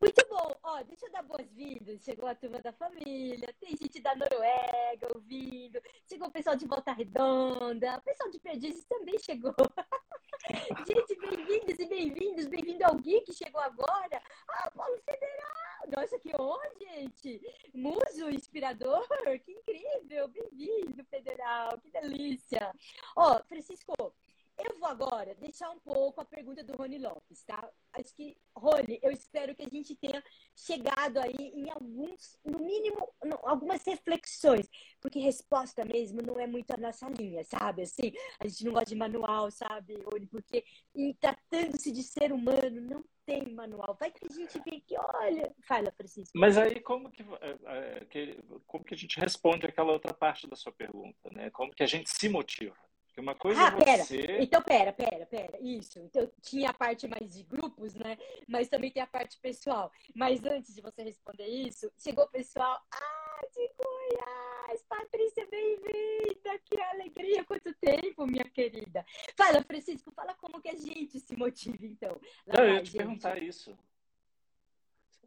[0.00, 0.54] Muito bom.
[0.62, 2.02] Ó, deixa eu dar boas-vindas.
[2.02, 6.92] Chegou a turma da família, tem gente da Noruega ouvindo, chegou o pessoal de Volta
[6.92, 9.54] Redonda, o pessoal de Perdizes também chegou.
[10.86, 12.46] gente, bem-vindos e bem-vindos.
[12.46, 14.22] Bem-vindo ao que chegou agora.
[14.48, 15.64] Ah, Paulo Federal.
[15.96, 17.40] Nossa, que honra, gente.
[17.74, 19.06] Muso inspirador,
[19.44, 20.28] que incrível.
[20.28, 21.78] Bem-vindo, Federal.
[21.78, 22.74] Que delícia.
[23.16, 24.14] Ó, Francisco,
[24.58, 27.68] eu vou agora deixar um pouco a pergunta do Rony Lopes, tá?
[27.92, 30.22] Acho que, Rony, eu espero que a gente tenha
[30.56, 33.08] chegado aí em alguns, no mínimo,
[33.42, 34.68] algumas reflexões,
[35.00, 37.82] porque resposta mesmo não é muito a nossa linha, sabe?
[37.82, 40.26] Assim, a gente não gosta de manual, sabe, Rony?
[40.26, 40.64] Porque
[40.94, 43.96] em tratando-se de ser humano, não tem manual.
[43.98, 45.54] Vai que a gente vê que, olha.
[45.66, 46.38] Fala, Francisco.
[46.38, 48.36] Mas aí, como que, é, é,
[48.66, 51.50] como que a gente responde aquela outra parte da sua pergunta, né?
[51.50, 52.76] Como que a gente se motiva?
[53.14, 54.18] Porque uma coisa ah, é você...
[54.18, 54.42] pera.
[54.42, 55.58] Então, pera, pera, pera.
[55.60, 56.00] Isso.
[56.00, 58.18] Então, tinha a parte mais de grupos, né?
[58.48, 59.92] Mas também tem a parte pessoal.
[60.12, 62.76] Mas antes de você responder isso, chegou o pessoal.
[62.92, 64.82] Ah, de Goiás!
[64.88, 66.58] Patrícia, bem-vinda!
[66.64, 67.44] Que alegria!
[67.44, 69.06] Quanto tempo, minha querida!
[69.36, 72.20] Fala, Francisco, fala como que a gente se motiva, então.
[72.48, 72.96] Lá Não, eu ia te gente.
[72.96, 73.78] perguntar isso.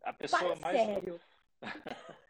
[0.03, 0.77] A pessoa mais.
[0.77, 1.21] Sério.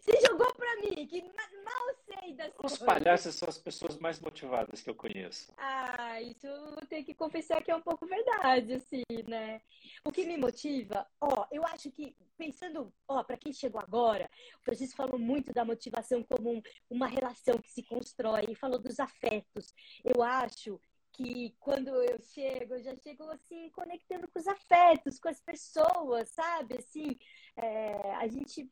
[0.00, 2.80] Você jogou pra mim, que mal sei das Os coisas.
[2.80, 5.52] Os palhaços são as pessoas mais motivadas que eu conheço.
[5.56, 9.60] Ah, isso eu tenho que confessar que é um pouco verdade, assim, né?
[10.04, 14.64] O que me motiva, ó, eu acho que, pensando, ó, pra quem chegou agora, o
[14.64, 19.00] Francisco falou muito da motivação como um, uma relação que se constrói, e falou dos
[19.00, 19.74] afetos.
[20.04, 20.80] Eu acho
[21.12, 26.28] que quando eu chego, eu já chego assim, conectando com os afetos, com as pessoas,
[26.30, 26.76] sabe?
[26.78, 27.16] Assim,
[27.56, 28.68] é, a gente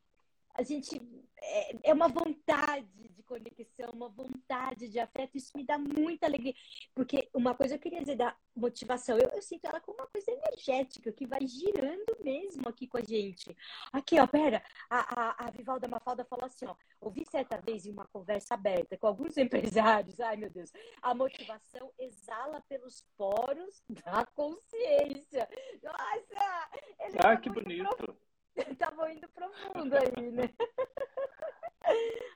[0.53, 1.01] a gente
[1.41, 5.35] é, é, uma vontade de conexão, uma vontade de afeto.
[5.35, 6.53] Isso me dá muita alegria,
[6.93, 10.31] porque uma coisa eu queria dizer da motivação, eu, eu sinto ela como uma coisa
[10.31, 13.55] energética que vai girando mesmo aqui com a gente.
[13.91, 17.91] Aqui, ó, pera, a, a, a Vivalda Mafalda falou assim, ó, ouvi certa vez em
[17.91, 24.25] uma conversa aberta com alguns empresários, ai meu Deus, a motivação exala pelos poros da
[24.27, 25.47] consciência.
[25.81, 28.17] Nossa, ele ah, que bonito.
[28.71, 30.49] Estavam indo profundo aí, né?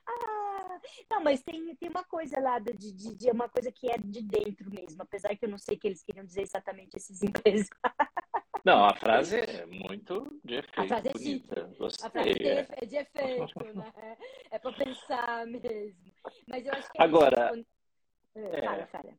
[0.06, 3.96] ah, não, mas tem, tem uma coisa lá de, de, de, uma coisa que é
[3.98, 7.22] de dentro mesmo, apesar que eu não sei o que eles queriam dizer exatamente esses
[7.22, 7.68] empresários.
[8.64, 10.80] Não, a frase é muito de efeito.
[10.80, 11.48] A frase é chique.
[12.02, 14.16] A frase é, é de efeito, né?
[14.50, 16.12] É para pensar mesmo.
[16.46, 17.66] Mas eu acho que é Agora, isso.
[18.34, 19.18] É, fala, fala.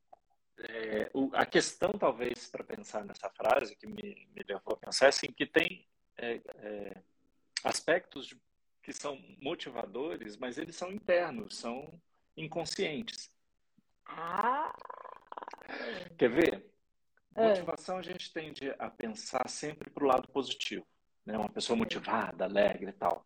[0.59, 5.05] É, o, a questão, talvez, para pensar nessa frase, que me, me levou a pensar,
[5.05, 5.88] é assim, que tem
[6.19, 7.01] é, é,
[7.63, 8.36] aspectos
[8.84, 11.99] que são motivadores, mas eles são internos, são
[12.36, 13.32] inconscientes.
[14.05, 14.73] Ah.
[16.17, 16.65] Quer ver?
[17.36, 17.49] É.
[17.49, 20.86] Motivação a gente tende a pensar sempre para o lado positivo,
[21.25, 21.38] né?
[21.38, 23.25] Uma pessoa motivada, alegre e tal.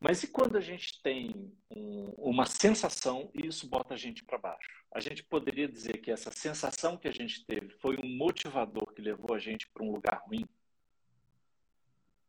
[0.00, 4.38] Mas e quando a gente tem um, uma sensação e isso bota a gente para
[4.38, 4.84] baixo?
[4.92, 9.02] A gente poderia dizer que essa sensação que a gente teve foi um motivador que
[9.02, 10.46] levou a gente para um lugar ruim?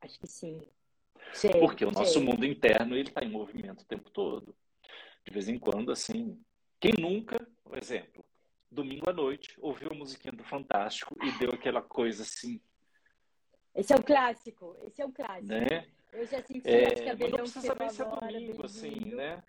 [0.02, 0.62] Acho que sim.
[1.34, 4.56] Sei, Porque o nosso mundo interno ele está em movimento o tempo todo.
[5.26, 6.42] De vez em quando, assim.
[6.80, 8.24] Quem nunca, por exemplo,
[8.72, 12.62] domingo à noite, ouviu a musiquinha do Fantástico e deu aquela coisa assim.
[13.76, 14.78] Esse é um clássico.
[14.84, 15.48] Esse é um clássico.
[15.48, 15.88] Né?
[16.12, 19.44] Eu já senti é, mas não precisa nem ser domingo, assim, né?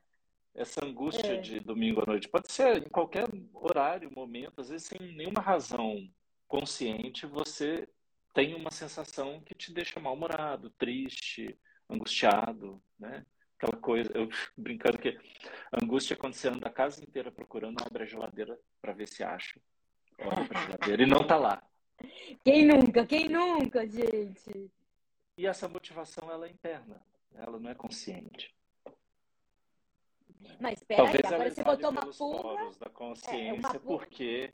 [0.55, 1.37] Essa angústia é.
[1.37, 2.29] de domingo à noite.
[2.29, 6.09] Pode ser em qualquer horário, momento, às vezes sem nenhuma razão
[6.47, 7.89] consciente, você
[8.33, 13.25] tem uma sensação que te deixa mal-humorado, triste, angustiado, né?
[13.57, 15.19] Aquela coisa, eu brincando que
[15.83, 19.23] angústia é quando você anda a casa inteira procurando, abre a geladeira para ver se
[19.23, 19.61] acha.
[20.19, 21.63] Abre a geladeira e não tá lá.
[22.45, 23.07] Quem nunca?
[23.07, 24.71] Quem nunca, gente?
[25.37, 27.03] E essa motivação ela é interna,
[27.35, 28.55] ela não é consciente.
[30.59, 32.79] Mas espera aí, agora você botou uma pulga.
[32.79, 33.81] da consciência, é, uma...
[33.81, 34.53] porque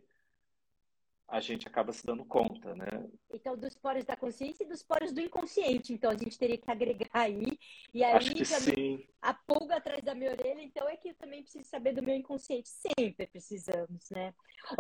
[1.29, 2.87] a gente acaba se dando conta, né?
[3.33, 5.93] Então, dos poros da consciência e dos poros do inconsciente.
[5.93, 7.59] Então, a gente teria que agregar aí.
[7.93, 9.05] E aí, Acho que sim.
[9.21, 12.15] a pulga atrás da minha orelha, então é que eu também preciso saber do meu
[12.15, 12.69] inconsciente.
[12.69, 14.33] Sempre precisamos, né?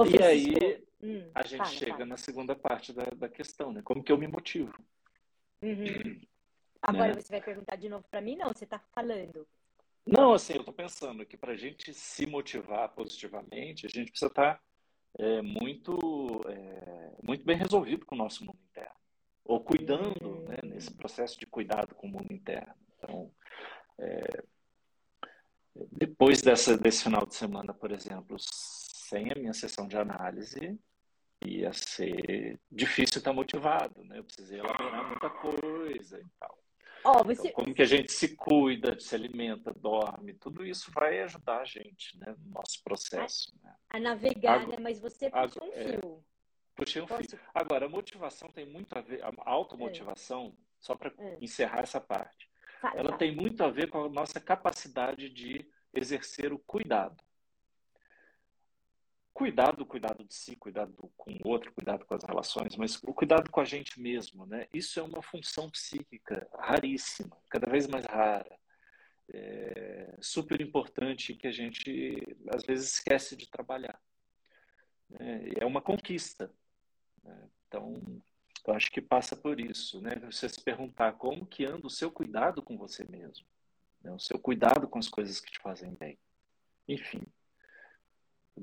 [0.08, 2.06] e aí, hum, a gente fala, chega fala.
[2.06, 3.82] na segunda parte da, da questão, né?
[3.82, 4.72] Como que eu me motivo?
[5.62, 6.20] Uhum.
[6.80, 7.20] Agora né?
[7.20, 8.36] você vai perguntar de novo para mim?
[8.36, 9.44] Não, você está falando.
[10.06, 14.30] Não, assim, eu estou pensando que para a gente se motivar positivamente, a gente precisa
[14.30, 14.54] estar...
[14.54, 14.65] Tá
[15.18, 18.94] é, muito, é, muito bem resolvido com o nosso mundo interno,
[19.44, 22.74] ou cuidando né, nesse processo de cuidado com o mundo interno.
[22.96, 23.30] Então,
[23.98, 24.44] é,
[25.92, 30.78] depois dessa, desse final de semana, por exemplo, sem a minha sessão de análise,
[31.44, 34.18] ia ser difícil estar motivado, né?
[34.18, 36.58] Eu precisei elaborar muita coisa e tal.
[37.04, 37.48] Oh, você...
[37.48, 41.64] então, como que a gente se cuida, se alimenta, dorme, tudo isso vai ajudar a
[41.64, 43.52] gente né, no nosso processo.
[43.88, 44.82] A, navegar, Agora, né?
[44.82, 46.24] Mas você puxa um é, fio.
[46.74, 47.30] puxei um Posso...
[47.30, 47.40] fio.
[47.54, 50.62] Agora, a motivação tem muito a ver, a automotivação, é.
[50.80, 51.38] só para é.
[51.40, 53.18] encerrar essa parte, fala, ela fala.
[53.18, 57.16] tem muito a ver com a nossa capacidade de exercer o cuidado.
[59.32, 63.50] cuidado, cuidado de si, cuidado com o outro, cuidado com as relações, mas o cuidado
[63.50, 64.66] com a gente mesmo, né?
[64.72, 68.58] Isso é uma função psíquica raríssima, cada vez mais rara,
[69.32, 72.20] é super importante que a gente
[72.54, 74.00] às vezes esquece de trabalhar.
[75.08, 75.50] Né?
[75.60, 76.52] É uma conquista.
[77.22, 77.48] Né?
[77.66, 78.22] Então,
[78.66, 80.16] eu acho que passa por isso, né?
[80.30, 83.46] Você se perguntar como que anda o seu cuidado com você mesmo,
[84.02, 84.12] né?
[84.12, 86.18] o seu cuidado com as coisas que te fazem bem.
[86.88, 87.22] Enfim,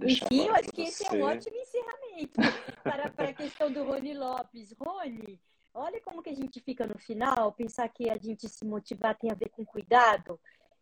[0.02, 2.40] enfim, eu acho que esse é um ótimo encerramento
[2.84, 4.74] para, para a questão do Rony Lopes.
[4.80, 5.40] Rony,
[5.74, 9.32] olha como que a gente fica no final, pensar que a gente se motivar tem
[9.32, 10.40] a ver com cuidado.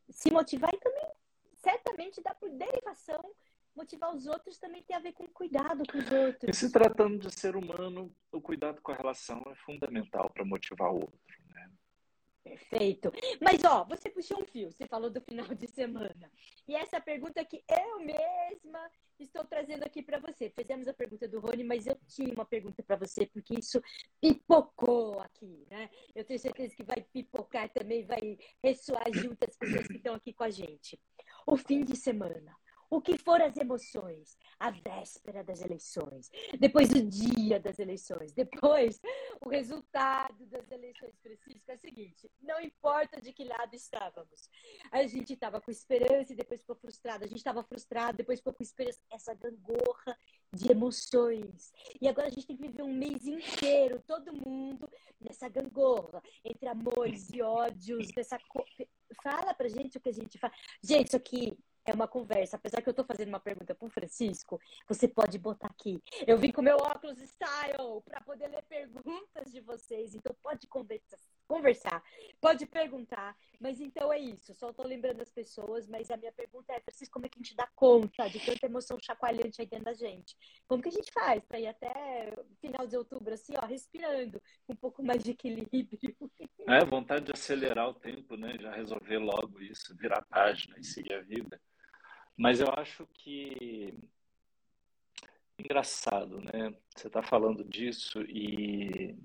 [0.10, 1.12] Se motivar e também,
[1.56, 3.34] certamente, dá por derivação,
[3.76, 6.50] motivar os outros também tem a ver com cuidado com os outros.
[6.50, 10.92] E se tratando de ser humano, o cuidado com a relação é fundamental para motivar
[10.92, 11.31] o outro.
[12.44, 13.12] Perfeito.
[13.40, 16.32] Mas, ó, você puxou um fio, você falou do final de semana.
[16.68, 20.50] E essa pergunta que eu mesma estou trazendo aqui para você.
[20.50, 23.82] Fizemos a pergunta do Rony, mas eu tinha uma pergunta para você, porque isso
[24.20, 25.90] pipocou aqui, né?
[26.16, 30.34] Eu tenho certeza que vai pipocar também, vai ressoar junto as pessoas que estão aqui
[30.34, 31.00] com a gente.
[31.46, 32.56] O fim de semana
[32.92, 39.00] o que foram as emoções, a véspera das eleições, depois o dia das eleições, depois
[39.40, 41.18] o resultado das eleições.
[41.22, 44.50] Francisco, é o seguinte: não importa de que lado estávamos,
[44.92, 48.54] a gente estava com esperança e depois ficou frustrado, a gente estava frustrado, depois ficou
[48.54, 49.00] com esperança.
[49.10, 50.18] Essa gangorra
[50.54, 51.72] de emoções.
[52.02, 56.68] E agora a gente tem que viver um mês inteiro, todo mundo nessa gangorra, entre
[56.68, 58.38] amores e ódios, nessa.
[59.24, 60.54] Fala pra gente o que a gente faz.
[60.84, 62.56] Gente, isso aqui é uma conversa.
[62.58, 66.02] Apesar que eu estou fazendo uma pergunta para o Francisco, você pode botar aqui.
[66.26, 70.16] Eu vim com meu óculos style para poder ler perguntas de vocês.
[70.16, 71.18] Então pode conversa,
[71.52, 72.02] conversar,
[72.40, 73.36] pode perguntar.
[73.60, 74.56] Mas então é isso.
[74.56, 75.86] Só estou lembrando as pessoas.
[75.86, 78.66] Mas a minha pergunta é, Francisco, como é que a gente dá conta de tanta
[78.66, 80.36] emoção chacoalhante aí dentro da gente?
[80.66, 84.76] Como que a gente faz para ir até final de outubro assim, ó, respirando, um
[84.76, 86.16] pouco mais de equilíbrio?
[86.68, 88.56] É vontade de acelerar o tempo, né?
[88.60, 91.60] Já resolver logo isso, virar a página e seguir a vida.
[92.38, 93.94] Mas eu acho que
[95.60, 96.74] engraçado, né?
[96.96, 99.16] Você está falando disso e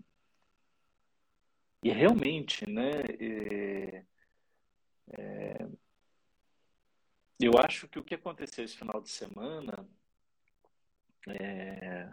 [1.83, 2.91] e realmente, né?
[3.21, 4.05] É,
[5.19, 5.69] é,
[7.41, 9.87] eu acho que o que aconteceu esse final de semana
[11.29, 12.09] é,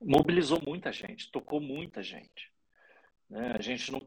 [0.00, 2.52] mobilizou muita gente, tocou muita gente.
[3.28, 3.52] Né?
[3.56, 4.00] A gente não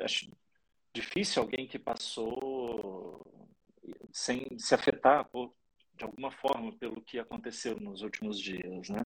[0.00, 0.30] acho
[0.92, 3.48] difícil alguém que passou
[4.12, 5.54] sem se afetar por,
[5.94, 9.04] de alguma forma pelo que aconteceu nos últimos dias, né?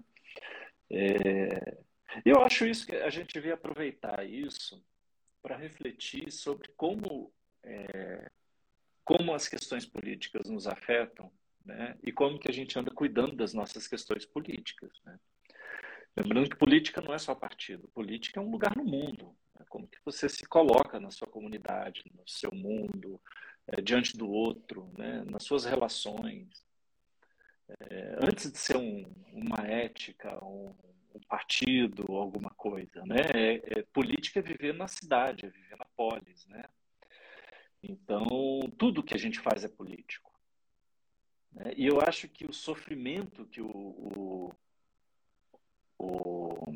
[0.91, 1.79] É,
[2.25, 4.83] eu acho isso que a gente devia aproveitar isso
[5.43, 8.31] para refletir sobre como é,
[9.05, 11.31] como as questões políticas nos afetam,
[11.65, 11.97] né?
[12.03, 15.19] E como que a gente anda cuidando das nossas questões políticas, né?
[16.17, 19.35] Lembrando que política não é só partido, política é um lugar no mundo.
[19.59, 19.65] Né?
[19.69, 23.21] Como que você se coloca na sua comunidade, no seu mundo,
[23.67, 26.65] é, diante do outro, né, nas suas relações.
[27.69, 30.75] É, antes de ser um, uma ética, um,
[31.15, 33.21] um, partido, alguma coisa, né?
[33.35, 36.65] É, é, política é viver na cidade, é viver na polis, né?
[37.83, 38.27] Então,
[38.79, 40.33] tudo que a gente faz é político.
[41.53, 41.73] Né?
[41.77, 44.53] E eu acho que o sofrimento que o, o,
[45.99, 46.75] o,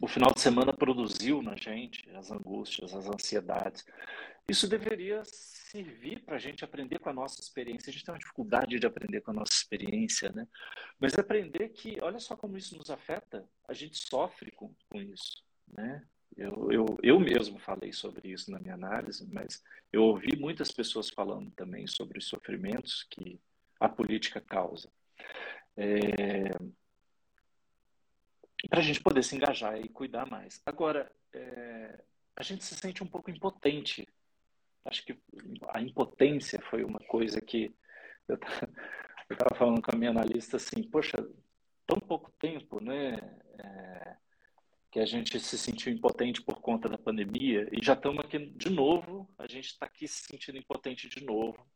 [0.00, 3.84] o final de semana produziu na gente, as angústias, as ansiedades,
[4.48, 5.22] isso deveria
[5.72, 7.88] servir para a gente aprender com a nossa experiência.
[7.88, 10.46] A gente tem uma dificuldade de aprender com a nossa experiência, né?
[11.00, 15.42] Mas aprender que, olha só como isso nos afeta, a gente sofre com, com isso,
[15.66, 16.06] né?
[16.36, 21.08] Eu, eu, eu mesmo falei sobre isso na minha análise, mas eu ouvi muitas pessoas
[21.08, 23.40] falando também sobre os sofrimentos que
[23.80, 24.90] a política causa.
[25.76, 26.50] É,
[28.68, 30.60] para a gente poder se engajar e cuidar mais.
[30.66, 32.02] Agora, é,
[32.36, 34.06] a gente se sente um pouco impotente
[34.84, 35.18] acho que
[35.68, 37.74] a impotência foi uma coisa que
[38.28, 38.36] eu
[39.30, 41.16] estava falando com a minha analista assim, poxa,
[41.86, 43.14] tão pouco tempo, né,
[43.58, 44.16] é,
[44.90, 48.70] que a gente se sentiu impotente por conta da pandemia e já estamos aqui de
[48.70, 51.66] novo, a gente está aqui se sentindo impotente de novo,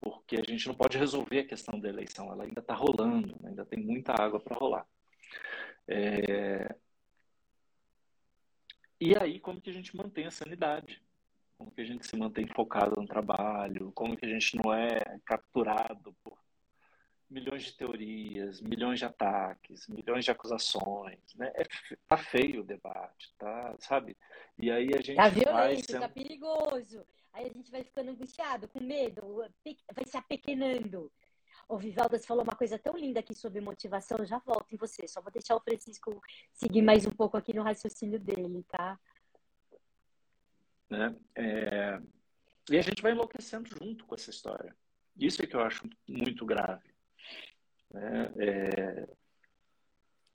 [0.00, 3.50] porque a gente não pode resolver a questão da eleição, ela ainda está rolando, né,
[3.50, 4.86] ainda tem muita água para rolar.
[5.88, 6.74] É...
[8.98, 11.02] E aí, como que a gente mantém a sanidade?
[11.56, 15.18] Como que a gente se mantém focado no trabalho, como que a gente não é
[15.24, 16.38] capturado por
[17.28, 21.50] milhões de teorias, milhões de ataques, milhões de acusações, né?
[21.54, 21.64] É,
[22.06, 24.16] tá feio o debate, tá, sabe?
[24.58, 27.04] E aí a gente tá violento, vai tá perigoso.
[27.32, 29.44] Aí a gente vai ficando angustiado, com medo,
[29.94, 31.12] vai se apequenando.
[31.68, 35.08] O Vivaldas falou uma coisa tão linda aqui sobre motivação, eu já volto em você.
[35.08, 38.98] Só vou deixar o Francisco seguir mais um pouco aqui no raciocínio dele, tá?
[40.90, 41.16] Né?
[41.34, 42.00] É...
[42.70, 44.76] E a gente vai enlouquecendo junto com essa história.
[45.16, 46.94] Isso é que eu acho muito grave.
[47.90, 48.32] Né?
[48.38, 49.16] É...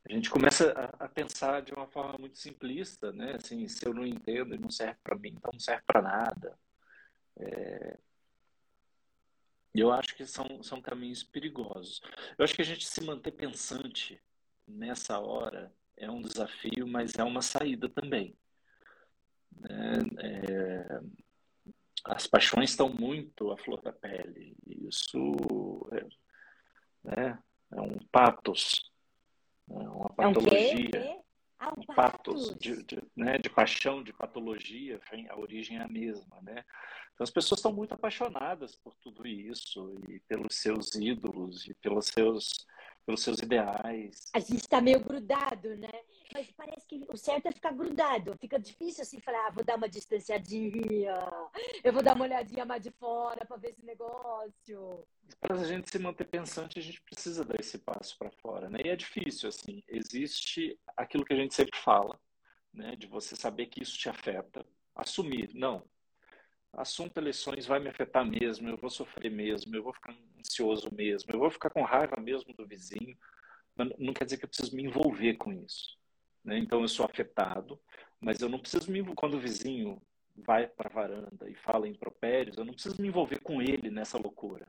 [0.10, 3.36] A gente começa a, pensar de uma forma muito simplista, né?
[3.36, 6.58] Assim, se eu não entendo não serve para mim, então não serve para nada.
[7.38, 8.00] É...
[9.74, 12.02] Eu acho que são, são caminhos perigosos.
[12.38, 14.22] Eu acho que a gente se manter pensante
[14.68, 18.36] nessa hora é um desafio, mas é uma saída também.
[19.60, 20.00] Né?
[20.20, 21.02] É,
[22.06, 24.56] as paixões estão muito à flor da pele.
[24.66, 26.06] Isso é,
[27.04, 27.40] né?
[27.72, 28.92] é um patos,
[29.70, 30.90] é uma patologia.
[30.96, 31.22] É um
[31.62, 35.00] ah, um patos de, de, né, de paixão, de patologia,
[35.30, 36.66] a origem é a mesma, né?
[37.14, 42.08] Então as pessoas estão muito apaixonadas por tudo isso e pelos seus ídolos e pelos
[42.08, 42.66] seus
[43.06, 44.30] pelos seus ideais.
[44.34, 45.92] A gente está meio grudado, né?
[46.34, 48.38] Mas parece que o certo é ficar grudado.
[48.40, 51.16] Fica difícil assim falar, ah, vou dar uma distanciadinha,
[51.84, 55.06] eu vou dar uma olhadinha mais de fora para ver esse negócio.
[55.40, 58.80] Para a gente se manter pensante, a gente precisa dar esse passo para fora, né?
[58.84, 59.84] E é difícil, assim.
[59.88, 62.20] Existe aquilo que a gente sempre fala,
[62.74, 62.96] né?
[62.96, 65.84] De você saber que isso te afeta, assumir, não,
[66.74, 71.32] assunto eleições vai me afetar mesmo, eu vou sofrer mesmo, eu vou ficar ansioso mesmo,
[71.32, 73.18] eu vou ficar com raiva mesmo do vizinho.
[73.98, 75.98] Não quer dizer que eu preciso me envolver com isso.
[76.44, 76.58] Né?
[76.58, 77.80] Então eu sou afetado,
[78.20, 79.16] mas eu não preciso me envolver.
[79.16, 80.02] Quando o vizinho
[80.36, 84.18] vai para a varanda e fala impropérios, eu não preciso me envolver com ele nessa
[84.18, 84.68] loucura.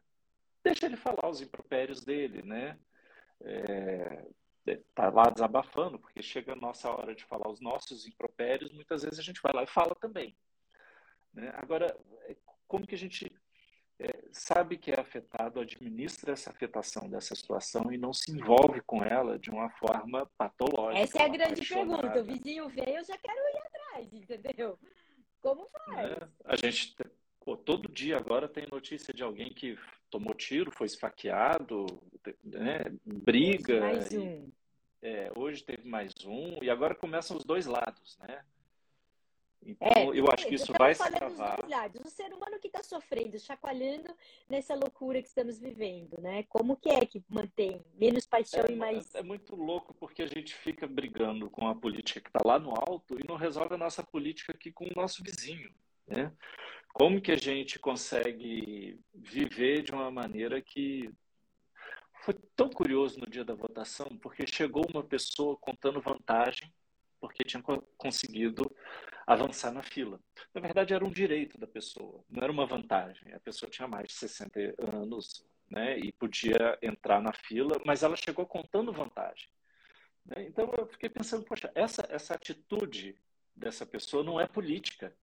[0.63, 2.79] Deixa ele falar os impropérios dele, né?
[3.41, 4.27] É,
[4.95, 9.19] tá lá desabafando, porque chega a nossa hora de falar os nossos impropérios, muitas vezes
[9.19, 10.37] a gente vai lá e fala também.
[11.33, 11.51] Né?
[11.55, 11.97] Agora,
[12.29, 13.33] é, como que a gente
[13.99, 19.03] é, sabe que é afetado, administra essa afetação dessa situação e não se envolve com
[19.03, 21.03] ela de uma forma patológica?
[21.03, 22.21] Essa é a grande pergunta.
[22.21, 24.79] O vizinho veio, eu já quero ir atrás, entendeu?
[25.41, 26.11] Como faz?
[26.11, 26.95] É, a gente,
[27.45, 29.79] pô, todo dia agora tem notícia de alguém que
[30.11, 31.87] tomou tiro, foi esfaqueado,
[32.43, 32.85] né?
[33.05, 33.81] briga.
[33.81, 34.21] Mais um.
[34.21, 34.53] E,
[35.03, 38.45] é, hoje teve mais um, e agora começam os dois lados, né?
[39.65, 41.59] Então, é, eu acho que isso vai se travar.
[42.05, 44.15] O ser humano que está sofrendo, chacoalhando
[44.49, 46.43] nessa loucura que estamos vivendo, né?
[46.45, 49.15] Como que é que mantém menos paixão é, e mais...
[49.15, 52.71] É muito louco porque a gente fica brigando com a política que está lá no
[52.71, 55.73] alto e não resolve a nossa política aqui com o nosso vizinho,
[56.07, 56.33] né?
[56.93, 61.11] Como que a gente consegue viver de uma maneira que...
[62.25, 66.73] Foi tão curioso no dia da votação, porque chegou uma pessoa contando vantagem
[67.21, 67.63] porque tinha
[67.97, 68.71] conseguido
[69.27, 70.21] avançar na fila.
[70.55, 73.33] Na verdade, era um direito da pessoa, não era uma vantagem.
[73.33, 78.17] A pessoa tinha mais de 60 anos né, e podia entrar na fila, mas ela
[78.17, 79.49] chegou contando vantagem.
[80.25, 80.45] Né?
[80.47, 83.17] Então, eu fiquei pensando, poxa, essa, essa atitude
[83.55, 85.15] dessa pessoa não é política.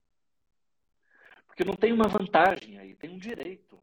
[1.46, 3.82] Porque não tem uma vantagem aí, tem um direito.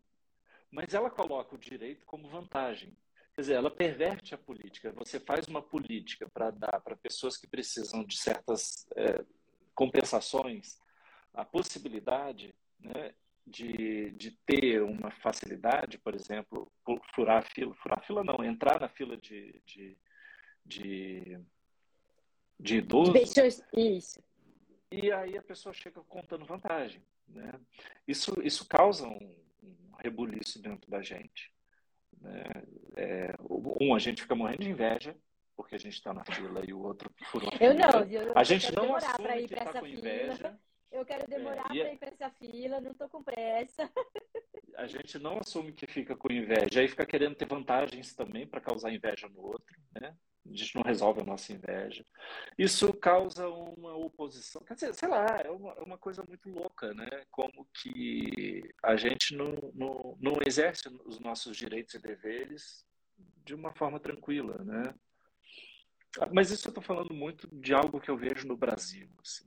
[0.71, 2.95] Mas ela coloca o direito como vantagem.
[3.33, 4.91] Quer dizer, ela perverte a política.
[4.93, 9.23] Você faz uma política para dar para pessoas que precisam de certas é,
[9.77, 10.79] compensações
[11.35, 13.13] a possibilidade né,
[13.45, 16.69] de, de ter uma facilidade, por exemplo,
[17.13, 19.97] furar a fila, furar a fila não, entrar na fila de, de,
[20.65, 21.39] de,
[22.59, 23.61] de idosos.
[23.71, 24.19] Isso.
[24.91, 27.03] E aí a pessoa chega contando vantagem.
[27.27, 27.53] Né?
[28.07, 31.53] Isso, isso causa um, um rebuliço dentro da gente.
[32.19, 32.43] Né?
[32.95, 33.35] É,
[33.79, 35.15] um, a gente fica morrendo de inveja,
[35.67, 38.73] porque a gente está na fila e o outro furou Eu não, eu, a gente
[38.73, 39.99] não assume para ir para tá essa fila.
[39.99, 40.59] Inveja.
[40.89, 43.91] Eu quero demorar é, para é ir para essa fila, não estou com pressa.
[44.77, 48.61] A gente não assume que fica com inveja, aí fica querendo ter vantagens também para
[48.61, 50.15] causar inveja no outro, né?
[50.45, 52.05] A gente não resolve a nossa inveja.
[52.57, 54.61] Isso causa uma oposição.
[54.61, 57.09] Quer dizer, sei lá, é uma, é uma coisa muito louca, né?
[57.29, 62.85] Como que a gente não, não, não exerce os nossos direitos e deveres
[63.43, 64.93] de uma forma tranquila, né?
[66.31, 69.09] Mas isso eu estou falando muito de algo que eu vejo no Brasil.
[69.21, 69.45] Assim.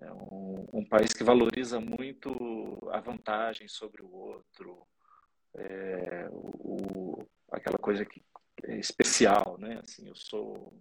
[0.00, 4.86] É um, um, país que valoriza muito a vantagem sobre o outro,
[5.54, 8.22] é, o, aquela coisa que
[8.64, 9.80] é especial, né?
[9.82, 10.72] Assim, eu sou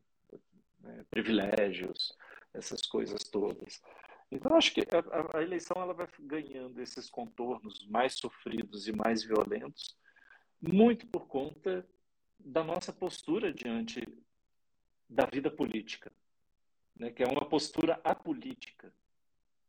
[0.79, 2.17] né, privilégios,
[2.53, 3.81] essas coisas todas.
[4.31, 9.23] Então, acho que a, a, eleição ela vai ganhando esses contornos mais sofridos e mais
[9.23, 9.97] violentos,
[10.61, 11.85] muito por conta
[12.39, 14.01] da nossa postura diante
[15.11, 16.09] da vida política,
[16.95, 17.11] né?
[17.11, 18.93] que é uma postura apolítica.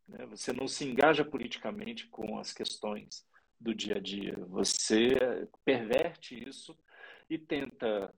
[0.07, 0.25] Né?
[0.27, 3.25] Você não se engaja politicamente com as questões
[3.59, 4.37] do dia a dia.
[4.47, 5.17] Você
[5.65, 6.77] perverte isso
[7.29, 8.13] e tenta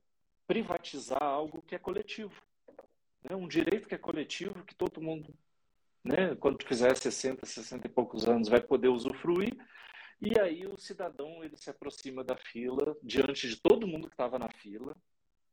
[0.48, 2.40] privatizar algo que é coletivo.
[3.24, 3.36] Né?
[3.36, 5.34] Um direito que é coletivo, que todo mundo,
[6.04, 9.58] né, quando fizer 60, 60 e poucos anos, vai poder usufruir.
[10.22, 14.38] E aí o cidadão ele se aproxima da fila, diante de todo mundo que estava
[14.38, 14.96] na fila,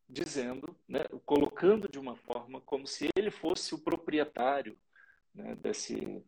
[0.08, 4.78] dizendo, né, colocando de uma forma como se ele fosse o proprietário
[5.34, 6.22] né, desse,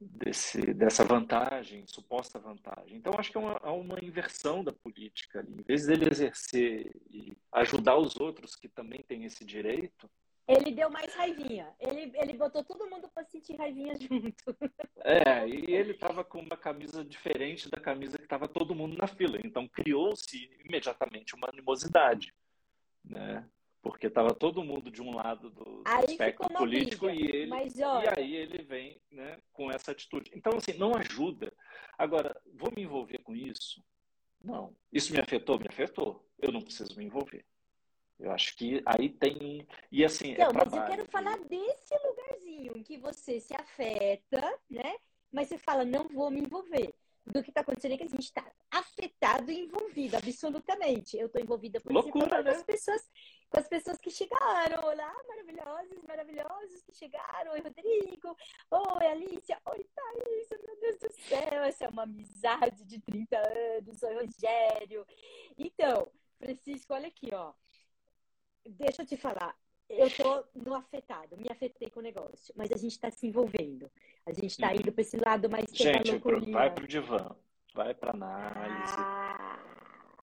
[0.00, 2.96] desse, dessa vantagem, suposta vantagem.
[2.96, 5.54] Então, acho que é uma, é uma inversão da política ali.
[5.58, 10.10] Em vez dele exercer e ajudar os outros que também têm esse direito.
[10.46, 11.74] Ele deu mais raivinha.
[11.80, 14.56] Ele, ele botou todo mundo para sentir raivinha junto.
[14.98, 19.08] É, e ele estava com uma camisa diferente da camisa que estava todo mundo na
[19.08, 19.38] fila.
[19.44, 22.32] Então, criou-se imediatamente uma animosidade.
[23.06, 23.48] Né?
[23.86, 28.34] porque estava todo mundo de um lado do, do espectro político e ele e aí
[28.34, 30.32] ele vem né, com essa atitude.
[30.34, 31.52] Então assim não ajuda.
[31.96, 33.80] Agora vou me envolver com isso?
[34.42, 34.74] Não.
[34.92, 35.56] Isso me afetou?
[35.60, 36.28] Me afetou.
[36.36, 37.44] Eu não preciso me envolver.
[38.18, 40.34] Eu acho que aí tem e assim.
[40.36, 44.96] Não, é mas eu quero falar desse lugarzinho em que você se afeta, né?
[45.30, 46.92] Mas você fala não vou me envolver
[47.26, 51.16] do que está acontecendo é que a gente está afetado e envolvido, absolutamente.
[51.16, 52.52] Eu estou envolvida, Loucura, né?
[52.52, 53.10] com as pessoas,
[53.50, 54.84] com as pessoas que chegaram.
[54.84, 57.52] Olá, maravilhosos, maravilhosos que chegaram.
[57.52, 58.36] Oi, Rodrigo.
[58.70, 59.60] Oi, Alicia.
[59.66, 60.48] Oi, Thaís.
[60.64, 64.02] Meu Deus do céu, essa é uma amizade de 30 anos.
[64.02, 65.06] Oi, Rogério.
[65.58, 66.08] Então,
[66.38, 67.52] Francisco, olha aqui, ó.
[68.64, 69.56] Deixa eu te falar
[69.88, 73.90] eu tô no afetado, me afetei com o negócio, mas a gente está se envolvendo.
[74.24, 76.18] A gente está indo para esse lado mais Gente,
[76.50, 77.34] vai pro divã,
[77.74, 78.94] vai para análise.
[78.98, 79.58] Ah.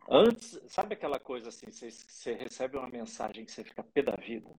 [0.10, 4.16] Antes, sabe aquela coisa assim, você, você recebe uma mensagem que você fica pé da
[4.18, 4.50] vida,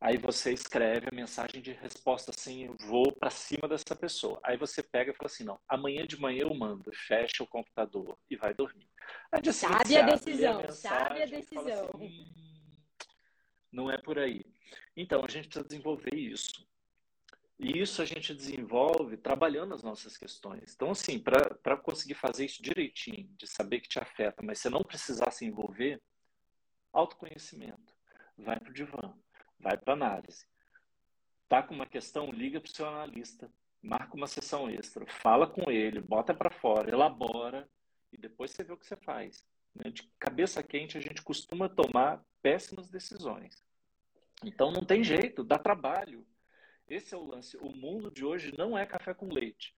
[0.00, 4.40] aí você escreve a mensagem de resposta assim, vou para cima dessa pessoa.
[4.42, 8.16] Aí você pega e fala assim, não, amanhã de manhã eu mando, fecha o computador
[8.30, 8.88] e vai dormir.
[9.30, 11.90] Aí, assim, sabe a decisão, a sabe a decisão.
[11.94, 12.47] Assim,
[13.70, 14.44] não é por aí.
[14.96, 16.66] Então, a gente precisa desenvolver isso.
[17.58, 20.74] E isso a gente desenvolve trabalhando as nossas questões.
[20.74, 24.82] Então, assim, para conseguir fazer isso direitinho, de saber que te afeta, mas você não
[24.82, 26.00] precisar se envolver,
[26.92, 27.94] autoconhecimento.
[28.36, 29.12] Vai para o divã,
[29.58, 30.46] vai para análise.
[31.48, 33.50] Tá com uma questão, liga para o seu analista,
[33.82, 37.68] marca uma sessão extra, fala com ele, bota para fora, elabora
[38.12, 39.44] e depois você vê o que você faz.
[39.74, 39.90] Né?
[39.90, 43.62] De cabeça quente, a gente costuma tomar péssimas decisões.
[44.44, 46.26] Então não tem jeito, dá trabalho.
[46.88, 47.56] Esse é o lance.
[47.58, 49.74] O mundo de hoje não é café com leite.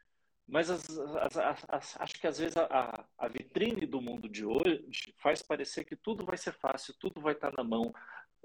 [0.47, 1.37] Mas as, as,
[1.69, 5.95] as, acho que às vezes a, a, vitrine do mundo de hoje faz parecer que
[5.95, 7.95] tudo vai ser fácil, tudo vai estar na mão,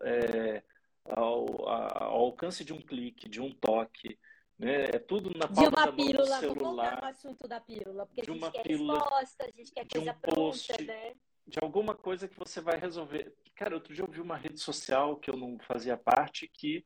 [0.04, 0.62] é,
[1.04, 4.20] ao, ao, alcance de um clique, de um toque.
[4.58, 4.84] Né?
[4.84, 8.34] É tudo na palma de uma pílula, vou voltar no assunto da pílula, porque a
[8.34, 11.16] gente quer pílula, resposta, a gente quer coisa um pronta, post, né?
[11.48, 13.34] De alguma coisa que você vai resolver.
[13.56, 16.84] Cara, outro dia eu vi uma rede social que eu não fazia parte, que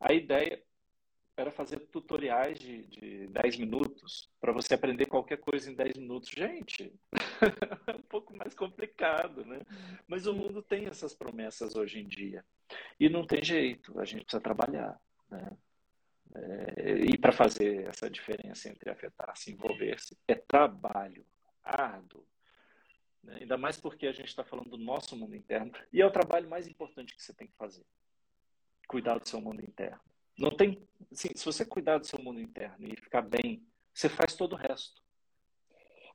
[0.00, 0.62] a ideia
[1.36, 6.30] era fazer tutoriais de, de 10 minutos para você aprender qualquer coisa em 10 minutos.
[6.30, 6.92] Gente,
[7.88, 9.60] é um pouco mais complicado, né?
[10.06, 12.44] Mas o mundo tem essas promessas hoje em dia.
[13.00, 15.00] E não tem jeito, a gente precisa trabalhar,
[15.30, 15.56] né?
[16.34, 21.26] É, e para fazer essa diferença entre afetar-se e envolver-se, é trabalho
[21.62, 22.26] árduo,
[23.22, 23.38] né?
[23.40, 25.72] Ainda mais porque a gente está falando do nosso mundo interno.
[25.92, 27.84] E é o trabalho mais importante que você tem que fazer.
[28.88, 30.00] Cuidar do seu mundo interno.
[30.38, 34.34] Não tem, assim, se você cuidar do seu mundo interno e ficar bem, você faz
[34.34, 35.01] todo o resto.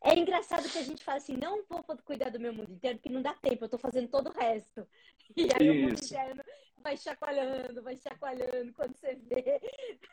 [0.04, 3.14] É engraçado que a gente fala assim, não vou cuidar do meu mundo interno, porque
[3.14, 4.88] não dá tempo, eu estou fazendo todo o resto.
[5.36, 5.72] E aí Isso.
[5.72, 6.44] o mundo interno
[6.88, 9.60] vai chacoalhando, vai chacoalhando, quando você vê,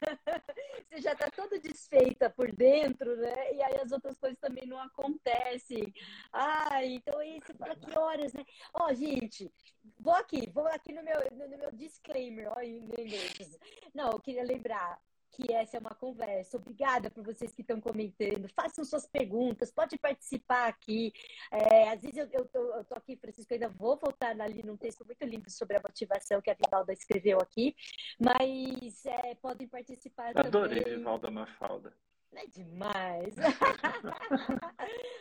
[0.91, 3.55] você já está todo desfeita por dentro, né?
[3.55, 5.95] E aí as outras coisas também não acontecem.
[6.33, 8.45] Ah, então aí você fala que horas, né?
[8.75, 9.53] Ó, oh, gente,
[10.01, 13.57] vou aqui, vou aqui no meu, no meu disclaimer, ó, em inglês.
[13.95, 15.01] Não, eu queria lembrar,
[15.35, 16.57] que essa é uma conversa.
[16.57, 18.49] Obrigada por vocês que estão comentando.
[18.55, 21.13] Façam suas perguntas, pode participar aqui.
[21.51, 24.77] É, às vezes eu, eu, tô, eu tô aqui, Francisco, ainda vou voltar ali num
[24.77, 27.75] texto muito lindo sobre a motivação que a Vivalda escreveu aqui,
[28.19, 30.99] mas é, podem participar Adorei, também.
[30.99, 31.93] Vivalda Mafalda.
[32.37, 33.35] É demais.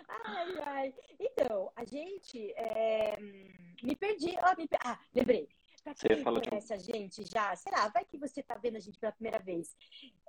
[0.10, 0.94] ai, ai.
[1.20, 2.52] Então, a gente.
[2.54, 3.16] É...
[3.84, 4.36] Me perdi.
[4.38, 4.68] Oh, me...
[4.84, 5.48] Ah, lembrei.
[5.84, 7.90] Pra quem conhece a gente já, será?
[7.90, 9.76] Vai que você está vendo a gente pela primeira vez.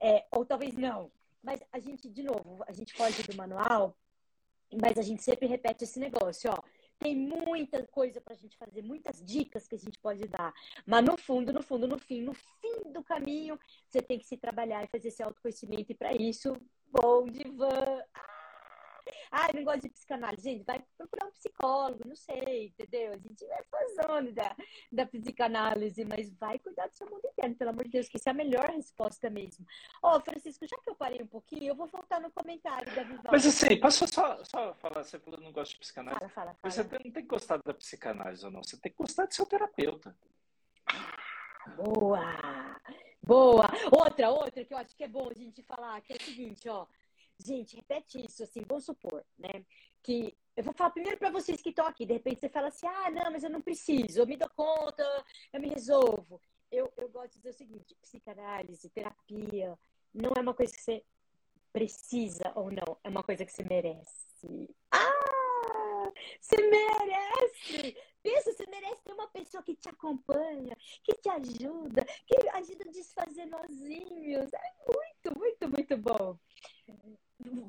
[0.01, 1.13] É, ou talvez não.
[1.43, 3.97] Mas a gente, de novo, a gente foge do manual,
[4.83, 6.59] mas a gente sempre repete esse negócio, ó.
[6.99, 10.53] Tem muita coisa para a gente fazer, muitas dicas que a gente pode dar.
[10.87, 14.37] Mas no fundo, no fundo, no fim, no fim do caminho, você tem que se
[14.37, 15.93] trabalhar e fazer esse autoconhecimento.
[15.93, 16.57] E para isso,
[16.91, 18.03] bom divã.
[18.15, 18.44] Ah!
[19.31, 20.43] Ah, eu não gosto de psicanálise.
[20.43, 23.13] Gente, vai procurar um psicólogo, não sei, entendeu?
[23.13, 24.57] A gente vai fazendo da,
[24.93, 28.29] da psicanálise, mas vai cuidar do seu mundo interno, pelo amor de Deus, que isso
[28.29, 29.67] é a melhor resposta mesmo.
[30.03, 33.03] Ó, oh, Francisco, já que eu parei um pouquinho, eu vou voltar no comentário da
[33.03, 33.29] Vivaldi.
[33.31, 36.19] Mas assim, posso só, só falar, você falou que não gosta de psicanálise.
[36.21, 36.73] Fala, fala, fala.
[36.73, 39.47] Você não tem que gostar da psicanálise ou não, você tem que gostar do seu
[39.47, 40.17] terapeuta.
[41.77, 42.81] Boa!
[43.23, 43.65] Boa!
[43.91, 46.69] Outra, outra que eu acho que é bom a gente falar, que é o seguinte,
[46.69, 46.87] ó.
[47.45, 49.65] Gente, repete isso, assim, vamos supor, né?
[50.03, 52.07] Que eu vou falar primeiro para vocês que estão aqui.
[52.07, 55.05] De repente você fala assim: ah, não, mas eu não preciso, eu me dou conta,
[55.53, 56.41] eu me resolvo.
[56.71, 59.79] Eu, eu gosto de dizer o seguinte: psicanálise, terapia,
[60.13, 61.05] não é uma coisa que você
[61.73, 64.75] precisa ou não, é uma coisa que você merece.
[64.91, 66.11] Ah!
[66.41, 67.97] Você merece!
[68.23, 72.93] Pensa, você merece ter uma pessoa que te acompanha, que te ajuda, que ajuda a
[72.93, 74.51] desfazer nozinhos.
[74.53, 76.39] É muito, muito, muito bom.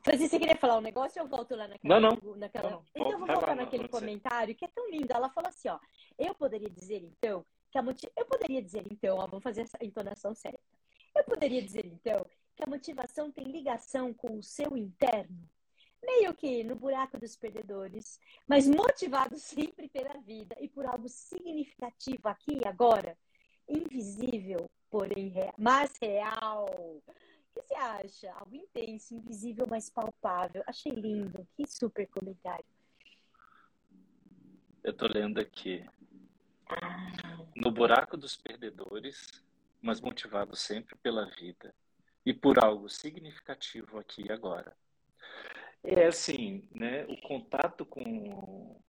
[0.03, 1.99] Francisca, você queria falar um negócio ou eu volto lá naquela?
[1.99, 2.35] Não, não.
[2.35, 2.69] Naquela...
[2.69, 5.11] Não, então, eu vou voltar lá, naquele comentário que é tão lindo.
[5.11, 5.79] Ela falou assim, ó.
[6.17, 8.13] Eu poderia dizer, então, que a motivação...
[8.15, 10.59] Eu poderia dizer, então, ó, fazer essa entonação certa.
[11.15, 15.49] Eu poderia dizer, então, que a motivação tem ligação com o seu interno
[16.05, 22.27] meio que no buraco dos perdedores, mas motivado sempre pela vida e por algo significativo
[22.27, 23.17] aqui e agora,
[23.67, 27.01] invisível, porém real, mas real.
[27.75, 28.31] Você acha?
[28.31, 30.63] Algo intenso, invisível, mas palpável.
[30.65, 31.45] Achei lindo.
[31.57, 32.65] Que super comentário.
[34.81, 35.85] Eu tô lendo aqui.
[36.69, 37.11] Ah.
[37.53, 39.43] No buraco dos perdedores,
[39.81, 41.75] mas motivado sempre pela vida
[42.25, 44.75] e por algo significativo aqui e agora.
[45.83, 47.05] É assim, né?
[47.07, 48.79] O contato com,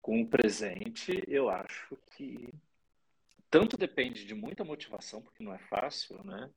[0.00, 2.54] com o presente, eu acho que
[3.56, 6.50] tanto depende de muita motivação, porque não é fácil, né?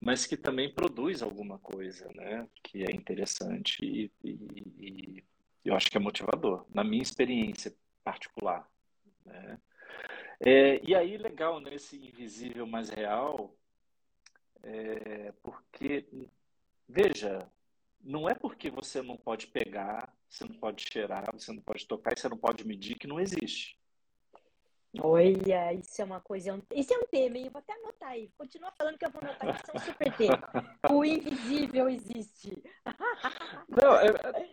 [0.00, 2.48] Mas que também produz alguma coisa, né?
[2.62, 4.30] Que é interessante e, e,
[4.78, 5.24] e
[5.64, 7.74] eu acho que é motivador, na minha experiência
[8.04, 8.70] particular,
[9.26, 9.58] né?
[10.38, 13.56] É, e aí, legal, nesse né, invisível mais real,
[14.62, 16.06] é, porque,
[16.88, 17.50] veja,
[18.00, 22.12] não é porque você não pode pegar, você não pode cheirar, você não pode tocar
[22.12, 23.76] e você não pode medir que não existe.
[25.00, 26.62] Olha, isso é uma coisa.
[26.72, 27.46] Isso é um tema, hein?
[27.46, 28.30] Eu vou até anotar aí.
[28.38, 30.50] Continua falando que eu vou anotar que isso é super tema.
[30.90, 32.62] o invisível existe.
[33.68, 34.48] Não, é, é,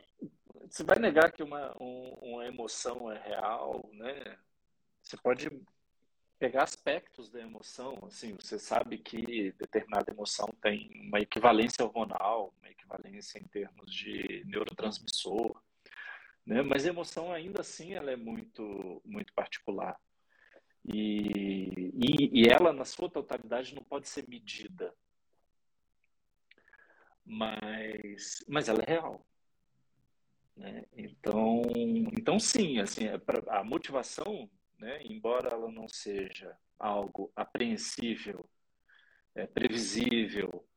[0.70, 4.38] você vai negar que uma, um, uma emoção é real, né?
[5.04, 5.50] Você pode
[6.40, 12.70] pegar aspectos da emoção, assim, você sabe que determinada emoção tem uma equivalência hormonal, uma
[12.72, 15.62] equivalência em termos de neurotransmissor,
[16.44, 16.64] né?
[16.64, 20.00] Mas a emoção ainda assim ela é muito muito particular.
[20.86, 24.94] E, e, e ela na sua totalidade não pode ser medida.
[27.26, 29.26] Mas mas ela é real.
[30.56, 30.86] Né?
[30.94, 31.62] Então,
[32.18, 34.50] então sim, assim, é a motivação
[34.82, 35.00] né?
[35.04, 38.44] embora ela não seja algo apreensível,
[39.36, 40.68] é, previsível,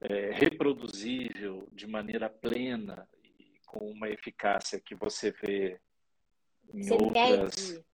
[0.00, 5.80] é, reproduzível de maneira plena e com uma eficácia que você vê
[6.74, 7.84] em você outras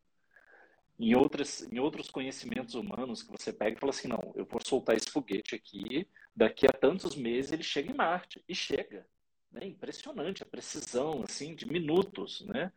[1.01, 4.61] em outras em outros conhecimentos humanos que você pega e fala assim não eu vou
[4.65, 9.07] soltar esse foguete aqui daqui a tantos meses ele chega em Marte e chega
[9.51, 9.67] né?
[9.67, 12.71] impressionante a precisão assim de minutos né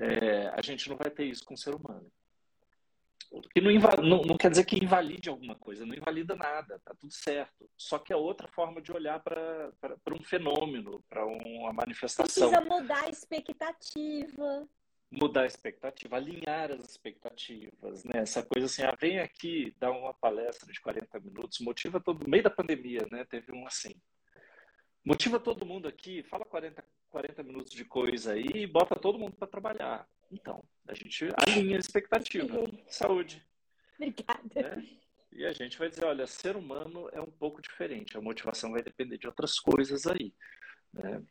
[0.00, 2.10] é, a gente não vai ter isso com o ser humano.
[3.54, 3.70] Que não,
[4.02, 7.70] não, não, quer dizer que invalide alguma coisa, não invalida nada, tá tudo certo.
[7.76, 9.70] Só que é outra forma de olhar para
[10.10, 12.50] um fenômeno, para uma manifestação.
[12.50, 14.68] Precisa mudar a expectativa.
[15.10, 18.20] Mudar a expectativa, alinhar as expectativas, né?
[18.20, 22.30] Essa coisa assim, ah, vem aqui dar uma palestra de 40 minutos, motiva todo, no
[22.30, 23.24] meio da pandemia, né?
[23.24, 23.90] Teve um assim.
[25.04, 29.32] Motiva todo mundo aqui, fala 40, 40 minutos de coisa aí e bota todo mundo
[29.32, 30.06] para trabalhar.
[30.30, 32.64] Então, a gente alinha a expectativa.
[32.86, 33.44] Saúde.
[33.96, 34.76] Obrigada.
[34.76, 35.00] Né?
[35.32, 38.16] E a gente vai dizer, olha, ser humano é um pouco diferente.
[38.16, 40.32] A motivação vai depender de outras coisas aí.
[40.92, 41.22] Né?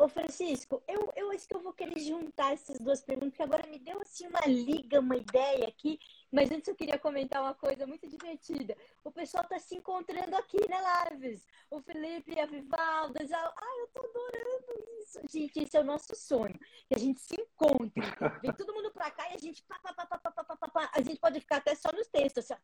[0.00, 3.68] Ô, Francisco, eu, eu acho que eu vou querer juntar essas duas perguntas, porque agora
[3.70, 5.98] me deu assim uma liga, uma ideia aqui.
[6.32, 8.76] Mas antes eu queria comentar uma coisa muito divertida.
[9.02, 10.76] O pessoal tá se encontrando aqui, né,
[11.10, 11.44] Lives?
[11.70, 13.38] O Felipe e a Vivalda já.
[13.38, 15.20] Ai, eu tô adorando isso.
[15.28, 16.58] Gente, esse é o nosso sonho.
[16.88, 18.02] Que a gente se encontre.
[18.42, 19.62] Vem todo mundo pra cá e a gente.
[19.64, 20.90] Pá, pá, pá, pá, pá, pá, pá, pá.
[20.94, 22.60] A gente pode ficar até só nos textos, assim.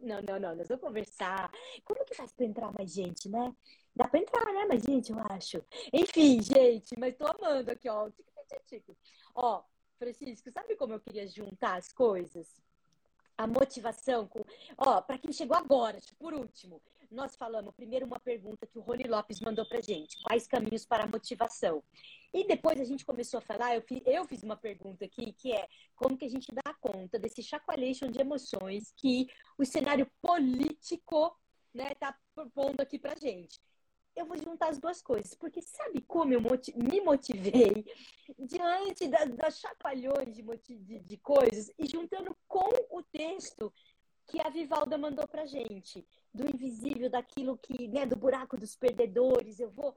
[0.00, 1.50] Não, não, não, nós vamos conversar.
[1.84, 3.54] Como que faz pra entrar mais gente, né?
[3.94, 4.66] Dá pra entrar, né?
[4.68, 5.64] Mas, gente, eu acho.
[5.92, 8.10] Enfim, gente, mas tô amando aqui, ó.
[9.34, 9.62] Ó,
[9.98, 12.60] Francisco, sabe como eu queria juntar as coisas?
[13.38, 14.44] A motivação com.
[14.76, 19.04] Ó, para quem chegou agora, por último, nós falamos primeiro uma pergunta que o Rony
[19.04, 21.82] Lopes mandou pra gente: quais caminhos para a motivação?
[22.34, 25.52] E depois a gente começou a falar, eu fiz, eu fiz uma pergunta aqui, que
[25.52, 31.34] é como que a gente dá conta desse chacoalhation de emoções que o cenário político
[31.72, 33.58] né, tá propondo aqui pra gente
[34.18, 37.84] eu vou juntar as duas coisas, porque sabe como eu me motivei
[38.38, 43.72] diante das da chapalhões de, de, de, coisas e juntando com o texto
[44.26, 49.58] que a Vivalda mandou pra gente, do invisível, daquilo que, né, do buraco dos perdedores,
[49.58, 49.96] eu vou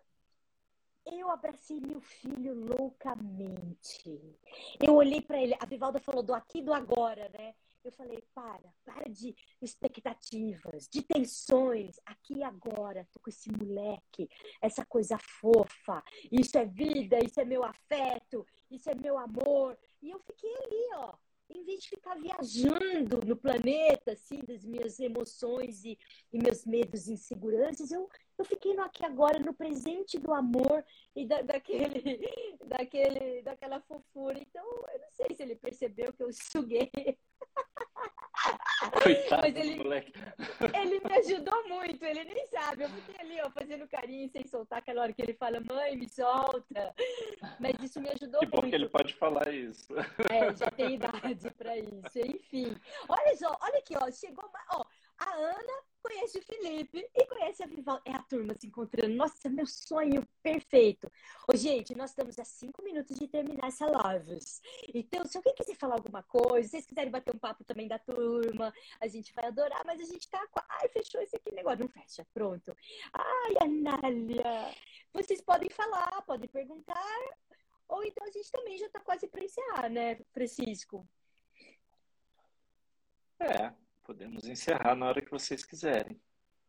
[1.04, 4.38] eu abracei meu filho loucamente.
[4.80, 7.56] Eu olhei para ele, a Vivalda falou do aqui do agora, né?
[7.84, 14.30] Eu falei, para, para de expectativas, de tensões, aqui agora, tô com esse moleque,
[14.62, 19.78] essa coisa fofa, isso é vida, isso é meu afeto, isso é meu amor.
[20.00, 21.16] E eu fiquei ali, ó,
[21.50, 25.98] em vez de ficar viajando no planeta, assim, das minhas emoções e,
[26.32, 28.08] e meus medos e inseguranças, eu,
[28.38, 32.02] eu fiquei no aqui agora, no presente do amor e da, daquele,
[32.66, 34.40] daquele, daquela fofura.
[34.40, 36.90] Então, eu não sei se ele percebeu que eu suguei
[39.04, 40.14] Coitado Mas ele, moleque.
[40.74, 42.84] ele me ajudou muito, ele nem sabe.
[42.84, 46.10] Eu fiquei ali, ó, fazendo carinho sem soltar aquela hora que ele fala, mãe, me
[46.10, 46.94] solta.
[47.60, 48.62] Mas isso me ajudou que muito.
[48.62, 49.94] Porque ele pode falar isso.
[50.30, 52.20] É, já tem idade para isso.
[52.26, 52.76] Enfim.
[53.08, 54.12] Olha só, olha aqui, ó.
[54.12, 54.50] Chegou.
[54.72, 54.84] Ó,
[55.22, 58.02] a Ana conhece o Felipe e conhece a Vival.
[58.06, 59.14] É a turma se encontrando.
[59.16, 61.12] Nossa, meu sonho perfeito.
[61.48, 64.62] Ô, gente, nós estamos a cinco minutos de terminar essa lives.
[64.94, 68.00] Então, se alguém quiser falar alguma coisa, se vocês quiserem bater um papo também da
[68.00, 70.44] turma, a gente vai adorar, mas a gente tá.
[70.70, 71.80] Ai, fechou esse aqui negócio.
[71.80, 72.76] Não fecha, pronto.
[73.14, 74.76] Ai, Anália.
[75.14, 77.20] Vocês podem falar, podem perguntar.
[77.88, 81.08] Ou então a gente também já está quase para encerrar, né, Francisco?
[83.40, 83.74] É,
[84.12, 86.20] Podemos encerrar na hora que vocês quiserem.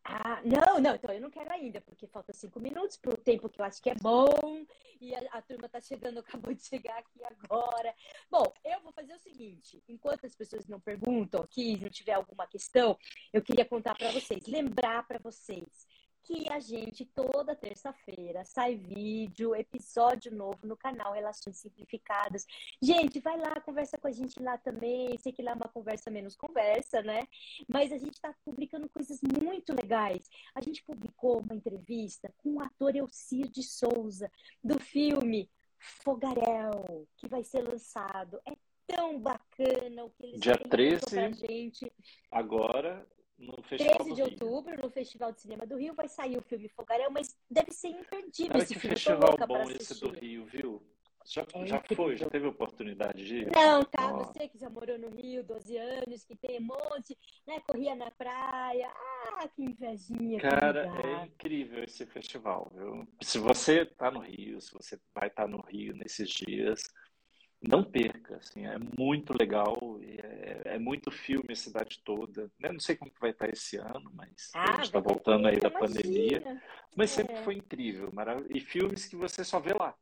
[0.04, 3.48] Ah, não, não, então eu não quero ainda, porque falta cinco minutos para o tempo
[3.48, 4.64] que eu acho que é bom
[5.00, 7.92] e a, a turma está chegando, acabou de chegar aqui agora.
[8.30, 12.46] Bom, eu vou fazer o seguinte: enquanto as pessoas não perguntam aqui, não tiver alguma
[12.46, 12.96] questão,
[13.32, 15.84] eu queria contar para vocês, lembrar para vocês
[16.22, 22.46] que a gente, toda terça-feira, sai vídeo, episódio novo no canal Relações Simplificadas.
[22.80, 25.16] Gente, vai lá, conversa com a gente lá também.
[25.18, 27.26] Sei que lá é uma conversa menos conversa, né?
[27.68, 30.28] Mas a gente está publicando coisas muito legais.
[30.54, 34.30] A gente publicou uma entrevista com o ator Elcir de Souza,
[34.62, 38.40] do filme Fogarel, que vai ser lançado.
[38.46, 38.52] É
[38.86, 41.92] tão bacana o que eles Dia 13, pra gente.
[42.30, 43.06] Agora,
[43.38, 46.68] no Festival 13 de outubro, no Festival de Cinema do Rio, vai sair o filme
[46.68, 48.96] Fogarel, mas deve ser imperdível esse que filme.
[48.96, 50.82] festival bom esse do Rio, viu?
[51.24, 53.50] Já, é já foi, já teve oportunidade de ir?
[53.52, 54.24] Não, tá, oh.
[54.24, 57.16] você que já morou no Rio 12 anos, que tem um monte,
[57.46, 57.60] né?
[57.60, 58.90] Corria na praia.
[59.38, 60.40] Ah, que invejinha.
[60.40, 63.06] Cara, é incrível esse festival, viu?
[63.20, 66.82] Se você tá no Rio, se você vai estar tá no Rio nesses dias,
[67.62, 72.50] não perca, assim, é muito legal, é, é, muito filme a cidade toda.
[72.58, 72.72] Né?
[72.72, 75.58] Não sei como que vai estar esse ano, mas ah, a gente está voltando aí
[75.58, 75.78] da imagina.
[75.78, 76.62] pandemia.
[76.96, 77.14] Mas é.
[77.14, 78.56] sempre foi incrível, maravilhoso.
[78.56, 79.94] E filmes que você só vê lá.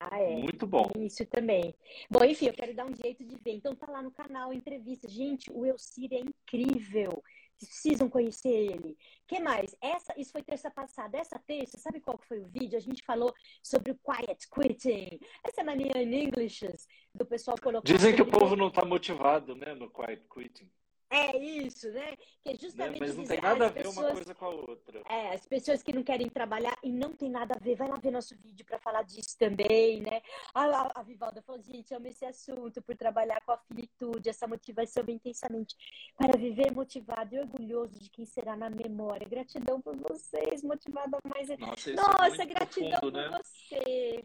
[0.00, 0.36] Ah, é.
[0.36, 0.90] Muito bom.
[0.98, 1.74] Isso também.
[2.10, 3.52] Bom, enfim, eu quero dar um jeito de ver.
[3.52, 5.08] Então tá lá no canal, entrevista.
[5.08, 7.22] Gente, o Elcir é incrível
[7.58, 8.96] precisam conhecer ele.
[9.26, 9.74] que mais?
[9.80, 11.18] Essa, isso foi terça passada.
[11.18, 12.78] Essa terça, sabe qual foi o vídeo?
[12.78, 15.18] A gente falou sobre o quiet quitting.
[15.44, 16.66] Essa mania em English
[17.14, 17.86] do pessoal colocar.
[17.86, 20.70] Dizem que o povo não está motivado, né, no quiet quitting.
[21.10, 22.16] É isso, né?
[22.42, 23.00] Que é né, justamente.
[23.00, 25.02] Mas não tem nada a ver pessoas, uma coisa com a outra.
[25.08, 27.96] É, as pessoas que não querem trabalhar e não tem nada a ver, vai lá
[27.96, 30.20] ver nosso vídeo para falar disso também, né?
[30.54, 35.02] A, a, Vivalda falou, gente, amo esse assunto por trabalhar com a finitude, essa motivação
[35.08, 35.74] intensamente
[36.14, 39.26] para viver motivado e orgulhoso de quem será na memória.
[39.26, 41.48] Gratidão por vocês, motivada mais.
[41.58, 43.40] Nossa, Nossa é gratidão profundo, por né?
[43.42, 44.24] você.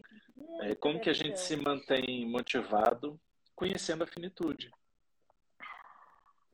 [0.60, 3.18] É, como que a gente se mantém motivado
[3.54, 4.70] conhecendo a finitude?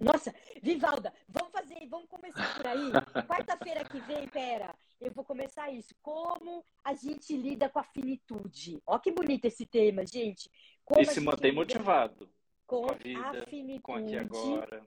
[0.01, 2.90] Nossa, Vivalda, vamos fazer, vamos começar por aí.
[3.28, 5.94] Quarta-feira que vem, pera, eu vou começar isso.
[6.01, 8.82] Como a gente lida com a finitude?
[8.86, 10.51] Ó que bonito esse tema, gente.
[10.86, 12.30] Como e se mantém motivado
[12.66, 14.86] com, com a vida, a finitude, com aqui agora.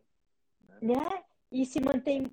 [0.82, 0.96] Né?
[0.96, 1.24] né?
[1.52, 2.26] E se mantém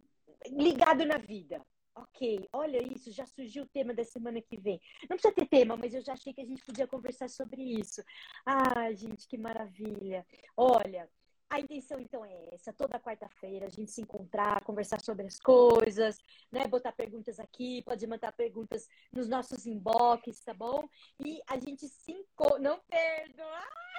[0.49, 1.61] ligado na vida.
[1.95, 4.81] Ok, olha isso, já surgiu o tema da semana que vem.
[5.03, 8.03] Não precisa ter tema, mas eu já achei que a gente podia conversar sobre isso.
[8.47, 10.25] Ah, gente, que maravilha.
[10.57, 11.11] Olha,
[11.51, 12.73] a intenção, então, é essa.
[12.73, 16.17] Toda quarta-feira a gente se encontrar, conversar sobre as coisas,
[16.51, 16.69] né?
[16.69, 20.89] Botar perguntas aqui, pode mandar perguntas nos nossos inbox, tá bom?
[21.19, 22.61] E a gente se encontra.
[22.61, 23.43] Não perdo!
[23.43, 23.91] Ah!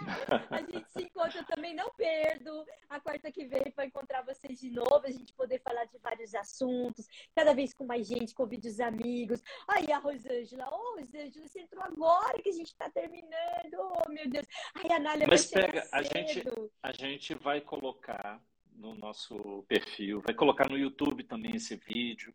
[0.50, 4.70] A gente se encontra também, não perdo, a quarta que vem para encontrar vocês de
[4.70, 8.80] novo, a gente poder falar de vários assuntos, cada vez com mais gente, convide os
[8.80, 9.42] amigos.
[9.68, 14.10] Aí a Rosângela, ô oh, Rosângela, você entrou agora que a gente está terminando, oh
[14.10, 14.46] meu Deus.
[14.74, 16.42] Aí a Nália Mas pega, a gente,
[16.82, 18.42] a gente vai colocar
[18.72, 22.34] no nosso perfil, vai colocar no YouTube também esse vídeo.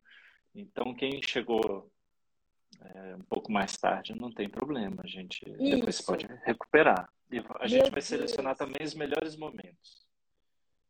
[0.54, 1.92] Então, quem chegou
[2.80, 5.76] é, um pouco mais tarde, não tem problema, a gente Isso.
[5.76, 7.10] depois pode recuperar.
[7.32, 8.70] E a gente Meu vai selecionar Deus.
[8.70, 10.06] também os melhores momentos.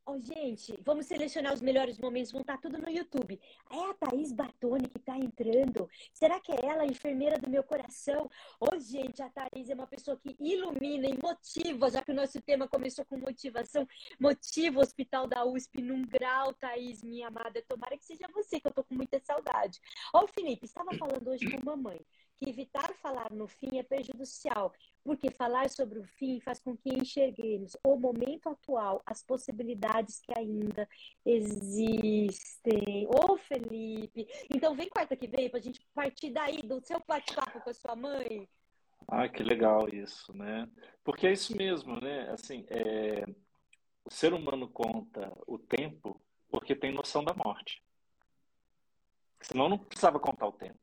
[0.08, 3.42] Oh, gente, vamos selecionar os melhores momentos, vão estar tudo no YouTube.
[3.72, 5.90] É a Thaís Bartoni que está entrando.
[6.14, 8.30] Será que é ela, a enfermeira do meu coração?
[8.60, 12.40] Oh, gente, a Thaís é uma pessoa que ilumina e motiva, já que o nosso
[12.40, 13.88] tema começou com motivação,
[14.20, 17.64] motiva o Hospital da USP num grau, Thaís, minha amada.
[17.68, 19.82] Tomara que seja você, que eu tô com muita saudade.
[20.14, 22.06] Ó, oh, Felipe, estava falando hoje com a mamãe
[22.38, 24.74] que evitar falar no fim é prejudicial,
[25.06, 30.34] porque falar sobre o fim faz com que enxerguemos o momento atual, as possibilidades que
[30.36, 30.90] ainda
[31.24, 33.06] existem.
[33.08, 34.28] Ô, oh, Felipe!
[34.50, 37.74] Então vem quarta que vem para a gente partir daí do seu bate-papo com a
[37.74, 38.50] sua mãe.
[39.08, 40.68] Ah, que legal isso, né?
[41.04, 42.32] Porque é isso mesmo, né?
[42.32, 43.24] Assim, é...
[44.04, 47.84] o ser humano conta o tempo porque tem noção da morte.
[49.40, 50.80] Senão não precisava contar o tempo.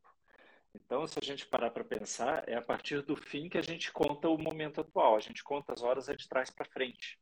[0.74, 3.92] Então, se a gente parar para pensar, é a partir do fim que a gente
[3.92, 5.16] conta o momento atual.
[5.16, 7.18] A gente conta as horas de trás para frente.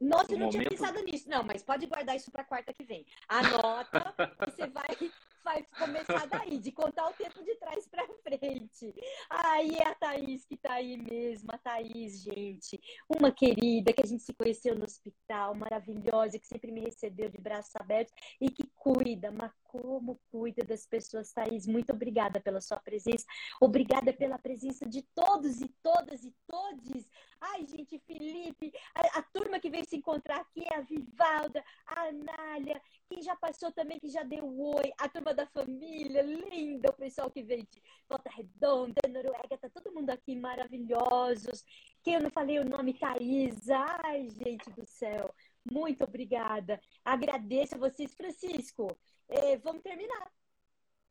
[0.00, 0.52] Nossa, eu não momento...
[0.52, 1.28] tinha pensado nisso.
[1.28, 3.04] Não, mas pode guardar isso para quarta que vem.
[3.28, 4.86] Anota e você vai
[5.48, 8.94] vai começar daí, de contar o tempo de trás para frente.
[9.30, 12.78] Aí é a Thaís que tá aí mesmo, a Thaís, gente,
[13.08, 17.38] uma querida que a gente se conheceu no hospital, maravilhosa, que sempre me recebeu de
[17.38, 21.66] braços abertos e que cuida, mas como cuida das pessoas, Thaís.
[21.66, 23.24] Muito obrigada pela sua presença,
[23.58, 27.08] obrigada pela presença de todos e todas e todes.
[27.40, 32.08] Ai, gente, Felipe, a, a turma que veio se encontrar aqui é a Vivalda, a
[32.08, 36.94] Anália, quem já passou também, que já deu oi, a turma da família, linda, o
[36.94, 41.64] pessoal que veio de Volta Redonda, Noruega, tá todo mundo aqui maravilhosos.
[42.02, 45.32] Quem eu não falei o nome, Thaís, ai, gente do céu,
[45.70, 46.80] muito obrigada.
[47.04, 48.98] Agradeço a vocês, Francisco.
[49.28, 50.32] É, vamos terminar.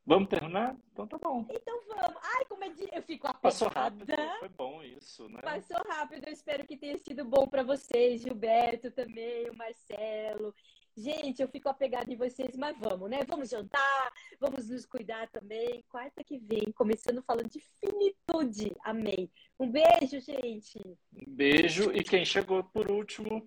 [0.08, 0.74] Vamos terminar?
[0.90, 1.46] Então tá bom.
[1.50, 2.16] Então vamos.
[2.22, 2.88] Ai, como é de...
[2.94, 3.42] eu fico apertada.
[3.42, 4.06] Passou rápido,
[4.38, 5.42] foi bom isso, né?
[5.42, 10.54] Passou rápido, eu espero que tenha sido bom para vocês, Gilberto também, o Marcelo.
[10.96, 13.18] Gente, eu fico apegada em vocês, mas vamos, né?
[13.28, 15.84] Vamos jantar, vamos nos cuidar também.
[15.90, 18.74] Quarta que vem, começando falando de finitude.
[18.82, 19.30] Amei.
[19.60, 20.78] Um beijo, gente.
[21.12, 21.92] Um beijo.
[21.92, 23.46] E quem chegou por último,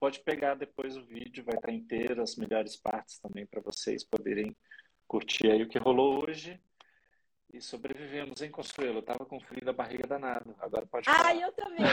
[0.00, 4.54] pode pegar depois o vídeo, vai estar inteiro, as melhores partes também para vocês poderem
[5.14, 6.60] curtir aí o que rolou hoje.
[7.52, 8.98] E sobrevivemos, hein, Consuelo?
[8.98, 10.56] Eu tava com frio da barriga danado.
[10.58, 11.28] Agora pode falar.
[11.28, 11.86] Ah, eu também.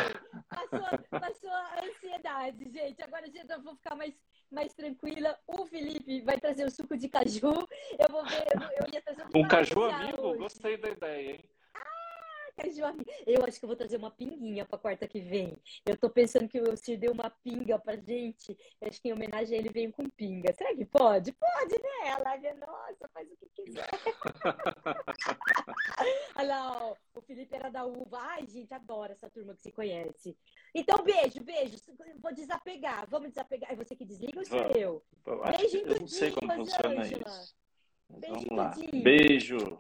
[0.50, 3.04] Passou, passou a ansiedade, gente.
[3.04, 4.16] Agora, gente, eu vou ficar mais,
[4.50, 5.38] mais tranquila.
[5.46, 7.68] O Felipe vai trazer o suco de caju.
[8.00, 10.22] Eu vou ver, eu, ia trazer um, um caju amigo?
[10.30, 10.40] Hoje.
[10.40, 11.51] Gostei da ideia, hein?
[13.26, 15.58] Eu acho que eu vou trazer uma pinguinha para quarta que vem.
[15.86, 18.58] Eu tô pensando que o Cir deu uma pinga pra gente.
[18.80, 20.54] Eu acho que em homenagem a ele veio com pinga.
[20.54, 21.32] Será que pode?
[21.34, 22.12] Pode, né?
[22.12, 23.90] A Lávia, nossa, faz o que quiser.
[26.36, 28.18] Olha lá, ó, o Felipe era da uva.
[28.20, 30.36] Ai, gente, adoro essa turma que se conhece.
[30.74, 31.78] Então, beijo, beijo.
[32.22, 33.08] Vou desapegar.
[33.10, 33.72] Vamos desapegar.
[33.72, 35.04] É você que desliga ou sou eu?
[35.58, 37.46] Beijinho do dia, Rosângela.
[38.10, 38.74] Beijo vamos lá.
[39.02, 39.80] Beijo.